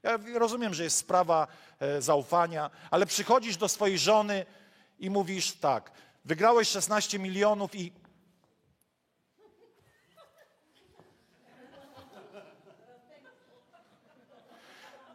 Ja 0.03 0.19
rozumiem, 0.33 0.73
że 0.73 0.83
jest 0.83 0.97
sprawa 0.97 1.47
e, 1.79 2.01
zaufania, 2.01 2.71
ale 2.91 3.05
przychodzisz 3.05 3.57
do 3.57 3.69
swojej 3.69 3.97
żony 3.97 4.45
i 4.99 5.09
mówisz 5.09 5.51
tak, 5.53 5.91
wygrałeś 6.25 6.69
16 6.69 7.19
milionów 7.19 7.75
i 7.75 7.91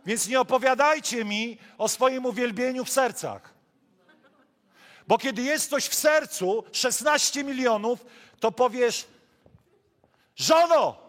Więc 0.07 0.29
nie 0.29 0.40
opowiadajcie 0.40 1.24
mi 1.24 1.59
o 1.79 1.88
swoim 1.88 2.26
uwielbieniu 2.26 2.85
w 2.85 2.90
sercach. 2.90 3.55
Bo 5.07 5.18
kiedy 5.18 5.42
jest 5.42 5.70
coś 5.70 5.85
w 5.85 5.94
sercu, 5.94 6.64
16 6.72 7.44
milionów, 7.44 8.07
to 8.40 8.53
powiesz, 8.53 9.07
żono, 10.37 11.00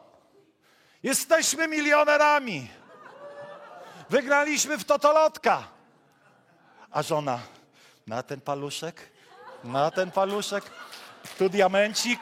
jesteśmy 1.03 1.67
milionerami. 1.67 2.69
Wygraliśmy 4.09 4.77
w 4.77 4.83
totolotka. 4.83 5.67
A 6.91 7.01
żona, 7.03 7.39
na 8.07 8.23
ten 8.23 8.41
paluszek, 8.41 9.11
na 9.63 9.91
ten 9.91 10.11
paluszek, 10.11 10.63
tu 11.37 11.49
diamencik 11.49 12.19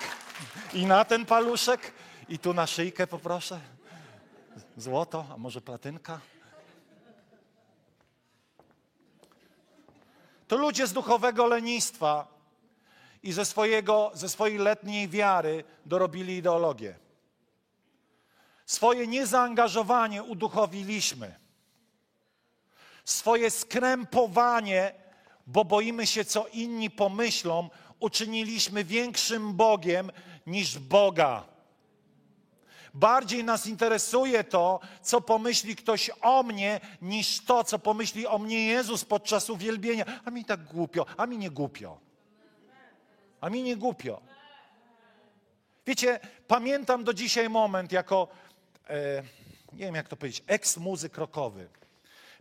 i 0.74 0.86
na 0.86 1.06
ten 1.06 1.26
paluszek 1.26 1.94
i 2.30 2.40
tu 2.40 2.54
na 2.54 2.68
szyjkę 2.68 3.08
poproszę. 3.08 3.60
Złoto, 4.78 5.26
a 5.34 5.38
może 5.38 5.62
platynka? 5.62 6.20
To 10.48 10.58
ludzie 10.58 10.88
z 10.88 10.94
duchowego 10.94 11.48
lenistwa 11.48 12.28
i 13.24 13.34
ze, 13.34 13.46
swojego, 13.46 14.12
ze 14.14 14.30
swojej 14.30 14.58
letniej 14.58 15.08
wiary 15.08 15.64
dorobili 15.86 16.38
ideologię. 16.38 16.96
Swoje 18.70 19.08
niezaangażowanie 19.08 20.24
uduchowiliśmy. 20.24 21.36
Swoje 23.06 23.52
skrępowanie, 23.52 24.94
bo 25.48 25.66
boimy 25.66 26.08
się, 26.08 26.26
co 26.26 26.48
inni 26.48 26.90
pomyślą, 26.90 27.70
uczyniliśmy 28.00 28.84
większym 28.84 29.54
Bogiem 29.54 30.12
niż 30.48 30.80
Boga. 30.80 31.44
Bardziej 32.94 33.44
nas 33.44 33.68
interesuje 33.68 34.44
to, 34.44 34.80
co 35.02 35.22
pomyśli 35.22 35.76
ktoś 35.76 36.12
o 36.22 36.44
mnie, 36.44 36.80
niż 37.02 37.46
to, 37.46 37.64
co 37.64 37.80
pomyśli 37.80 38.28
o 38.28 38.40
mnie 38.40 38.66
Jezus 38.66 39.06
podczas 39.06 39.50
uwielbienia. 39.50 40.06
A 40.26 40.32
mi 40.32 40.46
tak 40.46 40.64
głupio, 40.64 41.06
a 41.18 41.26
mi 41.26 41.38
nie 41.38 41.50
głupio. 41.52 42.00
A 43.42 43.50
mi 43.50 43.64
nie 43.64 43.78
głupio. 43.78 44.22
Wiecie, 45.90 46.20
pamiętam 46.48 47.04
do 47.04 47.14
dzisiaj 47.14 47.50
moment 47.50 47.92
jako, 47.92 48.28
nie 49.74 49.86
wiem 49.86 49.96
jak 49.96 50.08
to 50.08 50.16
powiedzieć, 50.16 50.44
eks-muzyk 50.48 51.18
rockowy. 51.18 51.70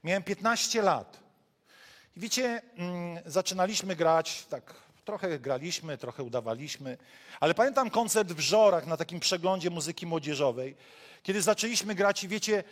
Miałem 0.05 0.23
15 0.23 0.83
lat. 0.83 1.21
I 2.17 2.21
wiecie, 2.21 2.63
mm, 2.77 3.19
zaczynaliśmy 3.27 3.97
grać 3.97 4.47
tak 4.47 4.89
Trochę 5.09 5.39
graliśmy, 5.39 5.99
trochę 5.99 6.23
udawaliśmy, 6.23 6.99
ale 7.41 7.55
pamiętam 7.55 7.91
koncert 7.91 8.33
w 8.33 8.41
Żorach 8.41 8.87
na 8.87 8.97
takim 8.97 9.21
przeglądzie 9.21 9.71
muzyki 9.71 10.07
młodzieżowej, 10.07 10.77
kiedy 11.23 11.43
zaczęliśmy 11.43 11.95
grać 11.95 12.25
i 12.25 12.29
wiecie, 12.29 12.65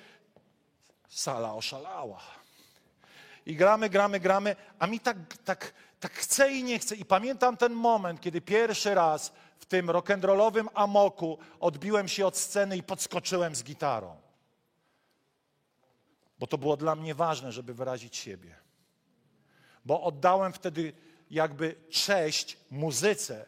sala 1.08 1.54
oszalała. 1.54 2.20
I 3.46 3.56
gramy, 3.56 3.88
gramy, 3.90 4.20
gramy, 4.20 4.56
a 4.78 4.86
mi 4.86 5.00
tak, 5.00 5.16
tak, 5.44 5.72
tak 6.00 6.12
chce 6.12 6.52
i 6.52 6.62
nie 6.62 6.78
chce. 6.78 6.96
I 6.96 7.04
pamiętam 7.04 7.56
ten 7.56 7.72
moment, 7.72 8.20
kiedy 8.20 8.40
pierwszy 8.40 8.94
raz 8.94 9.32
w 9.58 9.66
tym 9.66 9.86
rock'n'rollowym 9.86 10.66
amoku 10.74 11.38
odbiłem 11.60 12.08
się 12.08 12.26
od 12.26 12.36
sceny 12.36 12.76
i 12.76 12.82
podskoczyłem 12.82 13.54
z 13.54 13.64
gitarą. 13.64 14.16
Bo 16.38 16.46
to 16.46 16.58
było 16.58 16.76
dla 16.76 16.94
mnie 16.94 17.14
ważne, 17.14 17.52
żeby 17.52 17.74
wyrazić 17.74 18.16
siebie. 18.16 18.56
Bo 19.84 20.02
oddałem 20.02 20.52
wtedy 20.52 20.92
jakby 21.30 21.74
cześć 21.90 22.58
muzyce, 22.70 23.46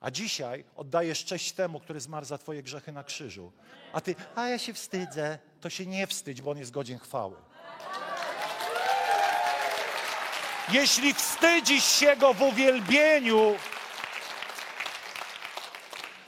a 0.00 0.10
dzisiaj 0.10 0.64
oddajesz 0.76 1.24
cześć 1.24 1.52
temu, 1.52 1.80
który 1.80 2.00
zmarł 2.00 2.26
za 2.26 2.38
twoje 2.38 2.62
grzechy 2.62 2.92
na 2.92 3.04
krzyżu. 3.04 3.52
A 3.92 4.00
ty, 4.00 4.14
a 4.34 4.48
ja 4.48 4.58
się 4.58 4.74
wstydzę. 4.74 5.38
To 5.60 5.70
się 5.70 5.86
nie 5.86 6.06
wstydź, 6.06 6.42
bo 6.42 6.50
on 6.50 6.58
jest 6.58 6.70
godzien 6.70 6.98
chwały. 6.98 7.36
Jeśli 10.72 11.14
wstydzisz 11.14 11.84
się 11.84 12.16
go 12.16 12.34
w 12.34 12.42
uwielbieniu, 12.42 13.56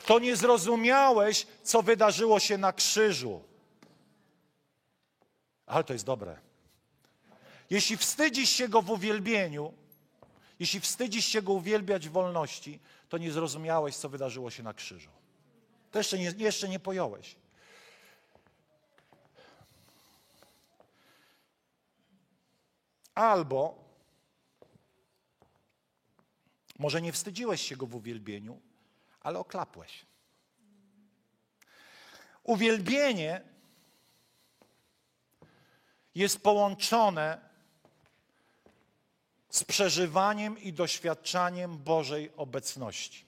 to 0.05 0.19
nie 0.19 0.35
zrozumiałeś, 0.35 1.47
co 1.63 1.81
wydarzyło 1.81 2.39
się 2.39 2.57
na 2.57 2.73
krzyżu. 2.73 3.43
Ale 5.65 5.83
to 5.83 5.93
jest 5.93 6.05
dobre. 6.05 6.37
Jeśli 7.69 7.97
wstydzisz 7.97 8.49
się 8.49 8.69
go 8.69 8.81
w 8.81 8.89
uwielbieniu, 8.89 9.73
jeśli 10.59 10.79
wstydzisz 10.79 11.25
się 11.25 11.41
Go 11.41 11.53
uwielbiać 11.53 12.09
w 12.09 12.11
wolności, 12.11 12.79
to 13.09 13.17
nie 13.17 13.31
zrozumiałeś, 13.31 13.95
co 13.95 14.09
wydarzyło 14.09 14.51
się 14.51 14.63
na 14.63 14.73
krzyżu. 14.73 15.09
To 15.91 15.99
jeszcze 15.99 16.17
nie, 16.17 16.33
jeszcze 16.37 16.69
nie 16.69 16.79
pojąłeś. 16.79 17.35
Albo 23.15 23.75
może 26.79 27.01
nie 27.01 27.11
wstydziłeś 27.11 27.61
się 27.61 27.75
Go 27.75 27.87
w 27.87 27.95
uwielbieniu, 27.95 28.61
ale 29.21 29.39
oklapłeś. 29.39 30.05
Uwielbienie 32.43 33.41
jest 36.15 36.43
połączone 36.43 37.49
z 39.49 39.63
przeżywaniem 39.63 40.59
i 40.59 40.73
doświadczaniem 40.73 41.77
Bożej 41.77 42.31
obecności. 42.37 43.25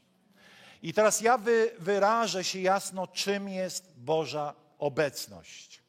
I 0.81 0.93
teraz 0.93 1.21
ja 1.21 1.37
wy, 1.37 1.75
wyrażę 1.79 2.43
się 2.43 2.59
jasno, 2.59 3.07
czym 3.07 3.49
jest 3.49 3.93
Boża 3.97 4.53
obecność. 4.79 5.81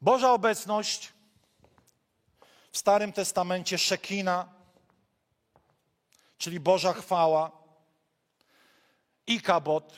Boża 0.00 0.32
obecność 0.32 1.12
w 2.72 2.78
Starym 2.78 3.12
Testamencie 3.12 3.78
Szekina, 3.78 4.48
czyli 6.38 6.60
Boża 6.60 6.92
chwała, 6.92 7.61
i 9.26 9.40
kabot, 9.40 9.94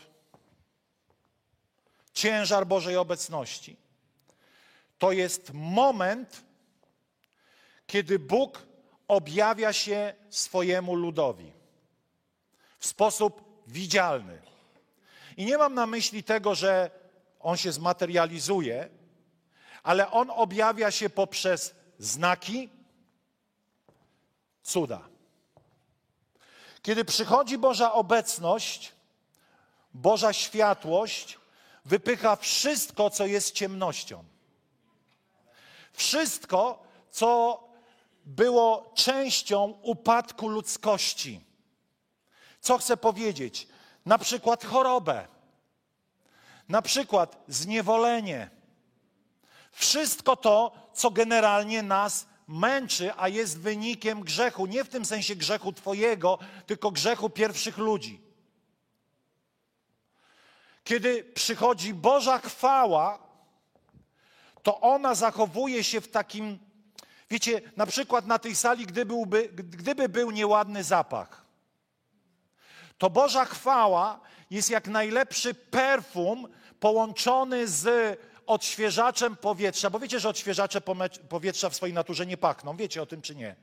ciężar 2.13 2.67
Bożej 2.67 2.97
obecności. 2.97 3.77
To 4.99 5.13
jest 5.13 5.51
moment, 5.55 6.45
kiedy 7.87 8.19
Bóg 8.19 8.67
objawia 9.09 9.73
się 9.73 10.15
swojemu 10.31 10.95
ludowi 10.95 11.53
w 12.79 12.87
sposób 12.87 13.63
widzialny. 13.67 14.43
I 15.37 15.45
nie 15.45 15.59
mam 15.59 15.75
na 15.75 15.87
myśli 15.87 16.25
tego, 16.25 16.55
że 16.55 16.91
on 17.41 17.57
się 17.57 17.73
zmaterializuje, 17.73 18.89
ale 19.83 20.11
on 20.11 20.31
objawia 20.31 20.91
się 20.91 21.11
poprzez 21.11 21.75
znaki, 21.99 22.69
cuda. 24.63 25.09
Kiedy 26.83 27.05
przychodzi 27.05 27.59
Boża 27.59 27.93
obecność, 27.93 28.93
Boża 29.95 30.33
światłość 30.33 31.39
wypycha 31.85 32.37
wszystko, 32.37 33.11
co 33.11 33.27
jest 33.27 33.55
ciemnością. 33.55 34.25
Wszystko, 35.93 36.83
co 37.11 37.61
było 38.25 38.93
częścią 38.95 39.79
upadku 39.83 40.49
ludzkości. 40.49 41.41
Co 42.61 42.79
chcę 42.79 42.97
powiedzieć? 42.97 43.69
Na 44.07 44.19
przykład 44.19 44.65
chorobę, 44.65 45.27
na 46.69 46.83
przykład 46.83 47.37
zniewolenie. 47.49 48.51
Wszystko 49.73 50.37
to, 50.37 50.73
co 50.95 51.11
generalnie 51.11 51.83
nas 51.83 52.27
męczy, 52.49 53.13
a 53.17 53.29
jest 53.29 53.59
wynikiem 53.59 54.21
grzechu. 54.21 54.67
Nie 54.67 54.85
w 54.85 54.89
tym 54.89 55.05
sensie 55.05 55.37
grzechu 55.37 55.73
Twojego, 55.73 56.39
tylko 56.67 56.91
grzechu 56.91 57.31
pierwszych 57.31 57.79
ludzi. 57.79 58.24
Kiedy 60.85 61.25
przychodzi 61.25 61.95
Boża 61.95 62.39
chwała, 62.39 63.19
to 64.63 64.81
ona 64.81 65.15
zachowuje 65.15 65.85
się 65.85 66.01
w 66.01 66.09
takim, 66.09 66.59
wiecie, 67.31 67.61
na 67.77 67.87
przykład 67.87 68.27
na 68.27 68.39
tej 68.39 68.55
sali, 68.55 68.87
gdyby, 68.87 70.09
był 70.09 70.31
nieładny 70.31 70.85
zapach, 70.85 71.45
to 72.99 73.11
Boża 73.11 73.45
chwała 73.45 74.21
jest 74.51 74.71
jak 74.71 74.89
najlepszy 74.89 75.55
perfum 75.55 76.49
połączony 76.81 77.69
z 77.69 78.19
odświeżaczem 78.47 79.37
powietrza, 79.37 79.91
bo 79.91 79.99
wiecie, 79.99 80.21
że 80.21 80.29
odświeżacze 80.29 80.81
powietrza 81.29 81.71
w 81.71 81.77
swojej 81.77 81.95
naturze 81.95 82.27
nie 82.27 82.37
pachną. 82.37 82.77
Wiecie 82.77 83.03
o 83.03 83.07
tym 83.07 83.23
czy 83.23 83.35
nie? 83.35 83.57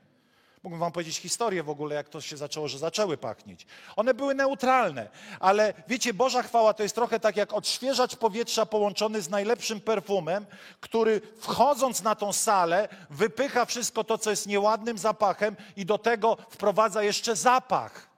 Mógłbym 0.62 0.80
wam 0.80 0.92
powiedzieć 0.92 1.16
historię 1.16 1.62
w 1.62 1.70
ogóle, 1.70 1.94
jak 1.94 2.08
to 2.08 2.20
się 2.20 2.36
zaczęło, 2.36 2.68
że 2.68 2.78
zaczęły 2.78 3.16
pachnieć. 3.16 3.66
One 3.96 4.14
były 4.14 4.34
neutralne, 4.34 5.08
ale 5.40 5.74
wiecie, 5.88 6.14
Boża 6.14 6.42
chwała 6.42 6.74
to 6.74 6.82
jest 6.82 6.94
trochę 6.94 7.20
tak 7.20 7.36
jak 7.36 7.52
odświeżacz 7.52 8.16
powietrza 8.16 8.66
połączony 8.66 9.22
z 9.22 9.28
najlepszym 9.28 9.80
perfumem, 9.80 10.46
który 10.80 11.20
wchodząc 11.40 12.02
na 12.02 12.14
tą 12.14 12.32
salę 12.32 12.88
wypycha 13.10 13.64
wszystko 13.64 14.04
to, 14.04 14.18
co 14.18 14.30
jest 14.30 14.46
nieładnym 14.46 14.98
zapachem 14.98 15.56
i 15.76 15.86
do 15.86 15.98
tego 15.98 16.36
wprowadza 16.50 17.02
jeszcze 17.02 17.36
zapach. 17.36 18.08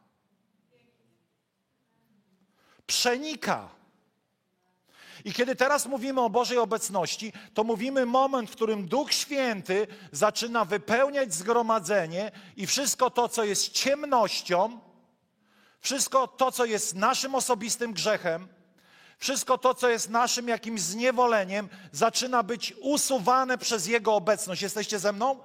Przenika. 2.87 3.69
I 5.25 5.33
kiedy 5.33 5.57
teraz 5.57 5.87
mówimy 5.87 6.21
o 6.21 6.31
Bożej 6.31 6.59
obecności, 6.59 7.33
to 7.55 7.65
mówimy 7.65 8.07
moment, 8.07 8.51
w 8.51 8.53
którym 8.53 8.89
Duch 8.89 9.13
Święty 9.13 9.87
zaczyna 10.13 10.65
wypełniać 10.65 11.35
zgromadzenie 11.35 12.33
i 12.57 12.67
wszystko 12.67 13.11
to, 13.11 13.29
co 13.29 13.45
jest 13.45 13.73
ciemnością, 13.73 14.81
wszystko 15.81 16.29
to, 16.29 16.53
co 16.53 16.65
jest 16.65 16.95
naszym 16.95 17.35
osobistym 17.35 17.93
grzechem, 17.93 18.49
wszystko 19.19 19.59
to, 19.59 19.75
co 19.75 19.89
jest 19.89 20.11
naszym 20.11 20.49
jakimś 20.49 20.81
zniewoleniem, 20.81 21.69
zaczyna 21.93 22.43
być 22.43 22.75
usuwane 22.81 23.59
przez 23.59 23.87
Jego 23.87 24.15
obecność. 24.15 24.63
Jesteście 24.63 24.99
ze 24.99 25.13
mną? 25.13 25.39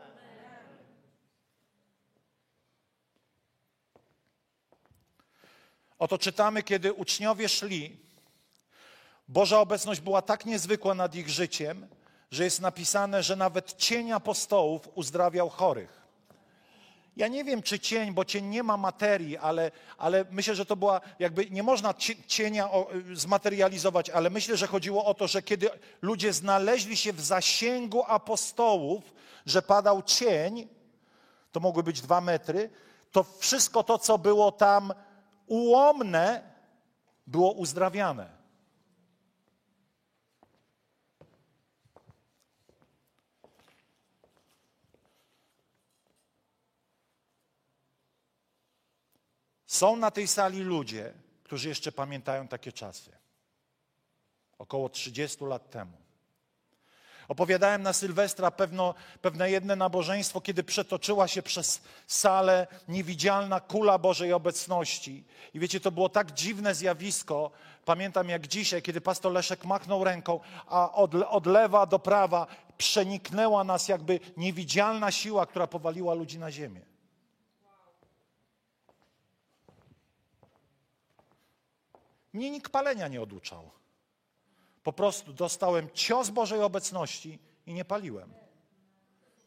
Oto 5.99 6.17
czytamy, 6.17 6.63
kiedy 6.63 6.93
uczniowie 6.93 7.49
szli 7.49 8.08
Boża 9.29 9.59
obecność 9.59 10.01
była 10.01 10.21
tak 10.21 10.45
niezwykła 10.45 10.93
nad 10.93 11.15
ich 11.15 11.29
życiem, 11.29 11.87
że 12.31 12.43
jest 12.43 12.61
napisane, 12.61 13.23
że 13.23 13.35
nawet 13.35 13.73
cień 13.73 14.11
apostołów 14.11 14.89
uzdrawiał 14.95 15.49
chorych. 15.49 16.01
Ja 17.17 17.27
nie 17.27 17.43
wiem, 17.43 17.61
czy 17.61 17.79
cień, 17.79 18.13
bo 18.13 18.25
cień 18.25 18.45
nie 18.45 18.63
ma 18.63 18.77
materii, 18.77 19.37
ale, 19.37 19.71
ale 19.97 20.25
myślę, 20.31 20.55
że 20.55 20.65
to 20.65 20.75
była 20.75 21.01
jakby, 21.19 21.49
nie 21.49 21.63
można 21.63 21.93
cienia 22.27 22.69
zmaterializować, 23.13 24.09
ale 24.09 24.29
myślę, 24.29 24.57
że 24.57 24.67
chodziło 24.67 25.05
o 25.05 25.13
to, 25.13 25.27
że 25.27 25.41
kiedy 25.41 25.69
ludzie 26.01 26.33
znaleźli 26.33 26.97
się 26.97 27.13
w 27.13 27.21
zasięgu 27.21 28.03
apostołów, 28.07 29.13
że 29.45 29.61
padał 29.61 30.03
cień, 30.03 30.67
to 31.51 31.59
mogły 31.59 31.83
być 31.83 32.01
dwa 32.01 32.21
metry, 32.21 32.69
to 33.11 33.25
wszystko 33.39 33.83
to, 33.83 33.97
co 33.97 34.17
było 34.17 34.51
tam 34.51 34.93
ułomne, 35.47 36.41
było 37.27 37.51
uzdrawiane. 37.51 38.38
Są 49.79 49.95
na 49.95 50.11
tej 50.11 50.27
sali 50.27 50.59
ludzie, 50.59 51.13
którzy 51.43 51.69
jeszcze 51.69 51.91
pamiętają 51.91 52.47
takie 52.47 52.71
czasy. 52.71 53.11
Około 54.57 54.89
30 54.89 55.45
lat 55.45 55.69
temu. 55.69 55.97
Opowiadałem 57.27 57.81
na 57.81 57.93
Sylwestra 57.93 58.51
pewno, 58.51 58.95
pewne 59.21 59.51
jedno 59.51 59.75
nabożeństwo, 59.75 60.41
kiedy 60.41 60.63
przetoczyła 60.63 61.27
się 61.27 61.41
przez 61.41 61.81
salę 62.07 62.67
niewidzialna 62.87 63.59
kula 63.59 63.97
Bożej 63.97 64.33
obecności. 64.33 65.23
I 65.53 65.59
wiecie, 65.59 65.79
to 65.79 65.91
było 65.91 66.09
tak 66.09 66.31
dziwne 66.31 66.75
zjawisko. 66.75 67.51
Pamiętam 67.85 68.29
jak 68.29 68.47
dzisiaj, 68.47 68.81
kiedy 68.81 69.01
pastor 69.01 69.31
Leszek 69.31 69.65
machnął 69.65 70.03
ręką, 70.03 70.39
a 70.67 70.91
od, 70.91 71.15
od 71.15 71.45
lewa 71.45 71.85
do 71.85 71.99
prawa 71.99 72.47
przeniknęła 72.77 73.63
nas 73.63 73.87
jakby 73.87 74.19
niewidzialna 74.37 75.11
siła, 75.11 75.45
która 75.45 75.67
powaliła 75.67 76.13
ludzi 76.13 76.39
na 76.39 76.51
ziemię. 76.51 76.88
Mnie 82.33 82.51
nikt 82.51 82.71
palenia 82.71 83.07
nie 83.07 83.21
oduczał. 83.21 83.71
Po 84.83 84.93
prostu 84.93 85.33
dostałem 85.33 85.89
cios 85.93 86.29
Bożej 86.29 86.61
obecności 86.61 87.39
i 87.65 87.73
nie 87.73 87.85
paliłem. 87.85 88.33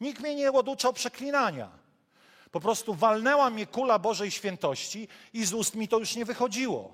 Nikt 0.01 0.21
mnie 0.21 0.35
nie 0.35 0.51
oduczał 0.51 0.93
przeklinania. 0.93 1.71
Po 2.51 2.59
prostu 2.59 2.93
walnęła 2.93 3.49
mnie 3.49 3.67
kula 3.67 3.99
Bożej 3.99 4.31
świętości 4.31 5.07
i 5.33 5.45
z 5.45 5.53
ust 5.53 5.75
mi 5.75 5.87
to 5.87 5.99
już 5.99 6.15
nie 6.15 6.25
wychodziło. 6.25 6.93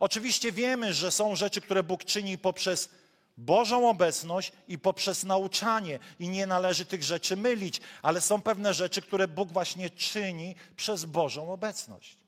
Oczywiście 0.00 0.52
wiemy, 0.52 0.94
że 0.94 1.10
są 1.10 1.36
rzeczy, 1.36 1.60
które 1.60 1.82
Bóg 1.82 2.04
czyni 2.04 2.38
poprzez 2.38 2.88
Bożą 3.36 3.88
obecność 3.88 4.52
i 4.68 4.78
poprzez 4.78 5.24
nauczanie, 5.24 5.98
i 6.18 6.28
nie 6.28 6.46
należy 6.46 6.84
tych 6.84 7.02
rzeczy 7.02 7.36
mylić, 7.36 7.80
ale 8.02 8.20
są 8.20 8.42
pewne 8.42 8.74
rzeczy, 8.74 9.02
które 9.02 9.28
Bóg 9.28 9.52
właśnie 9.52 9.90
czyni 9.90 10.54
przez 10.76 11.04
Bożą 11.04 11.52
obecność. 11.52 12.23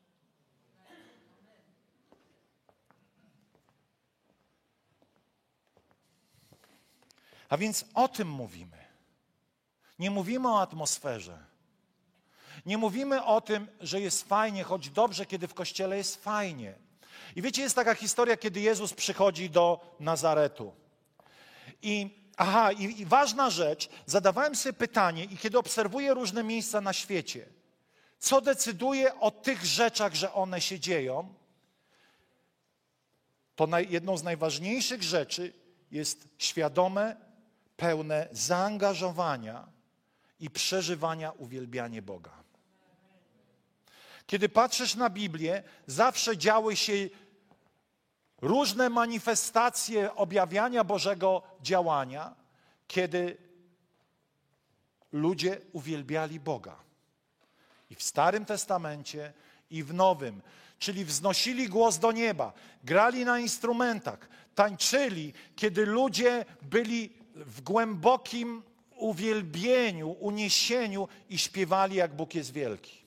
A 7.48 7.56
więc 7.56 7.84
o 7.94 8.08
tym 8.08 8.30
mówimy. 8.30 8.76
Nie 9.98 10.10
mówimy 10.10 10.48
o 10.48 10.60
atmosferze. 10.60 11.38
Nie 12.66 12.78
mówimy 12.78 13.24
o 13.24 13.40
tym, 13.40 13.68
że 13.80 14.00
jest 14.00 14.28
fajnie, 14.28 14.64
choć 14.64 14.90
dobrze, 14.90 15.26
kiedy 15.26 15.48
w 15.48 15.54
kościele 15.54 15.96
jest 15.96 16.24
fajnie. 16.24 16.74
I 17.36 17.42
wiecie, 17.42 17.62
jest 17.62 17.74
taka 17.74 17.94
historia, 17.94 18.36
kiedy 18.36 18.60
Jezus 18.60 18.92
przychodzi 18.92 19.50
do 19.50 19.96
Nazaretu. 20.00 20.72
I 21.82 22.10
aha, 22.36 22.72
i, 22.72 23.00
i 23.00 23.06
ważna 23.06 23.50
rzecz, 23.50 23.88
zadawałem 24.06 24.56
sobie 24.56 24.72
pytanie, 24.72 25.24
i 25.24 25.36
kiedy 25.36 25.58
obserwuję 25.58 26.14
różne 26.14 26.44
miejsca 26.44 26.80
na 26.80 26.92
świecie, 26.92 27.46
co 28.18 28.40
decyduje 28.40 29.20
o 29.20 29.30
tych 29.30 29.64
rzeczach, 29.64 30.14
że 30.14 30.32
one 30.32 30.60
się 30.60 30.80
dzieją, 30.80 31.34
to 33.56 33.66
naj, 33.66 33.86
jedną 33.90 34.16
z 34.16 34.22
najważniejszych 34.22 35.02
rzeczy 35.02 35.52
jest 35.90 36.28
świadome 36.38 37.25
pełne 37.76 38.28
zaangażowania 38.32 39.68
i 40.40 40.50
przeżywania 40.50 41.30
uwielbianie 41.32 42.02
Boga. 42.02 42.32
Kiedy 44.26 44.48
patrzysz 44.48 44.94
na 44.94 45.10
Biblię, 45.10 45.62
zawsze 45.86 46.36
działy 46.36 46.76
się 46.76 46.92
różne 48.40 48.90
manifestacje 48.90 50.14
objawiania 50.14 50.84
Bożego 50.84 51.42
działania, 51.62 52.34
kiedy 52.88 53.36
ludzie 55.12 55.60
uwielbiali 55.72 56.40
Boga. 56.40 56.76
I 57.90 57.94
w 57.94 58.02
Starym 58.02 58.44
Testamencie, 58.44 59.32
i 59.70 59.82
w 59.82 59.94
Nowym. 59.94 60.42
Czyli 60.78 61.04
wznosili 61.04 61.68
głos 61.68 61.98
do 61.98 62.12
nieba, 62.12 62.52
grali 62.84 63.24
na 63.24 63.38
instrumentach, 63.38 64.28
tańczyli, 64.54 65.32
kiedy 65.56 65.86
ludzie 65.86 66.44
byli 66.62 67.12
w 67.36 67.60
głębokim 67.60 68.62
uwielbieniu, 68.96 70.10
uniesieniu 70.10 71.08
i 71.28 71.38
śpiewali, 71.38 71.96
jak 71.96 72.14
Bóg 72.14 72.34
jest 72.34 72.52
wielki. 72.52 73.06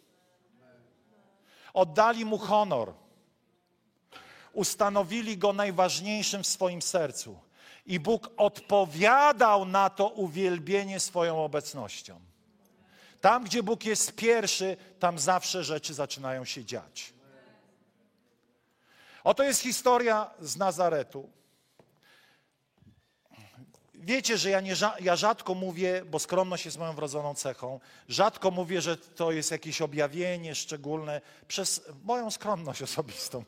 Oddali 1.73 2.25
Mu 2.25 2.37
honor. 2.37 2.93
Ustanowili 4.53 5.37
Go 5.37 5.53
najważniejszym 5.53 6.43
w 6.43 6.47
swoim 6.47 6.81
sercu. 6.81 7.39
I 7.85 7.99
Bóg 7.99 8.29
odpowiadał 8.37 9.65
na 9.65 9.89
to 9.89 10.07
uwielbienie 10.07 10.99
swoją 10.99 11.43
obecnością. 11.43 12.19
Tam, 13.21 13.43
gdzie 13.43 13.63
Bóg 13.63 13.85
jest 13.85 14.15
pierwszy, 14.15 14.77
tam 14.99 15.19
zawsze 15.19 15.63
rzeczy 15.63 15.93
zaczynają 15.93 16.45
się 16.45 16.65
dziać. 16.65 17.13
Oto 19.23 19.43
jest 19.43 19.61
historia 19.61 20.31
z 20.39 20.57
Nazaretu. 20.57 21.29
Wiecie, 24.01 24.37
że 24.37 24.49
ja, 24.49 24.61
nie, 24.61 24.73
ja 24.99 25.15
rzadko 25.15 25.55
mówię, 25.55 26.01
bo 26.05 26.19
skromność 26.19 26.65
jest 26.65 26.77
moją 26.77 26.93
wrodzoną 26.93 27.35
cechą, 27.35 27.79
rzadko 28.09 28.51
mówię, 28.51 28.81
że 28.81 28.97
to 28.97 29.31
jest 29.31 29.51
jakieś 29.51 29.81
objawienie 29.81 30.55
szczególne 30.55 31.21
przez 31.47 31.81
moją 32.03 32.31
skromność 32.31 32.81
osobistą. 32.81 33.43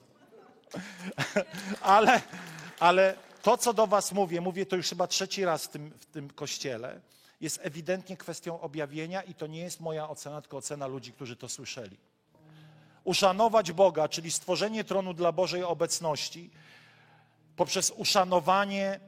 ale, 1.82 2.22
ale 2.80 3.16
to, 3.42 3.58
co 3.58 3.74
do 3.74 3.88
Was 3.88 4.12
mówię, 4.12 4.42
mówię 4.42 4.66
to 4.66 4.76
już 4.76 4.90
chyba 4.90 5.08
trzeci 5.08 5.46
raz 5.46 5.66
w 5.66 5.68
tym, 5.68 5.92
w 6.00 6.06
tym 6.06 6.30
kościele, 6.30 7.02
jest 7.42 7.60
ewidentnie 7.64 8.18
kwestią 8.18 8.62
objawienia 8.62 9.22
i 9.22 9.34
to 9.34 9.48
nie 9.48 9.60
jest 9.60 9.80
moja 9.80 10.10
ocena, 10.10 10.42
tylko 10.42 10.58
ocena 10.58 10.88
ludzi, 10.88 11.14
którzy 11.14 11.36
to 11.36 11.50
słyszeli. 11.50 11.98
Uszanować 13.04 13.72
Boga, 13.72 14.10
czyli 14.10 14.32
stworzenie 14.32 14.84
tronu 14.84 15.14
dla 15.14 15.32
Bożej 15.32 15.64
obecności, 15.64 16.50
poprzez 17.56 17.92
uszanowanie 17.92 19.00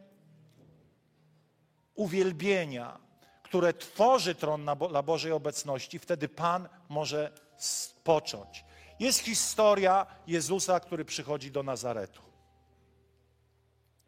uwielbienia, 1.96 3.00
które 3.44 3.74
tworzy 3.74 4.36
tron 4.36 4.66
dla 4.90 5.04
Bożej 5.04 5.32
obecności, 5.32 6.00
wtedy 6.00 6.30
Pan 6.30 6.70
może 6.90 7.32
spocząć. 7.58 8.66
Jest 9.00 9.20
historia 9.20 10.06
Jezusa, 10.28 10.80
który 10.80 11.06
przychodzi 11.06 11.52
do 11.52 11.64
Nazaretu. 11.64 12.22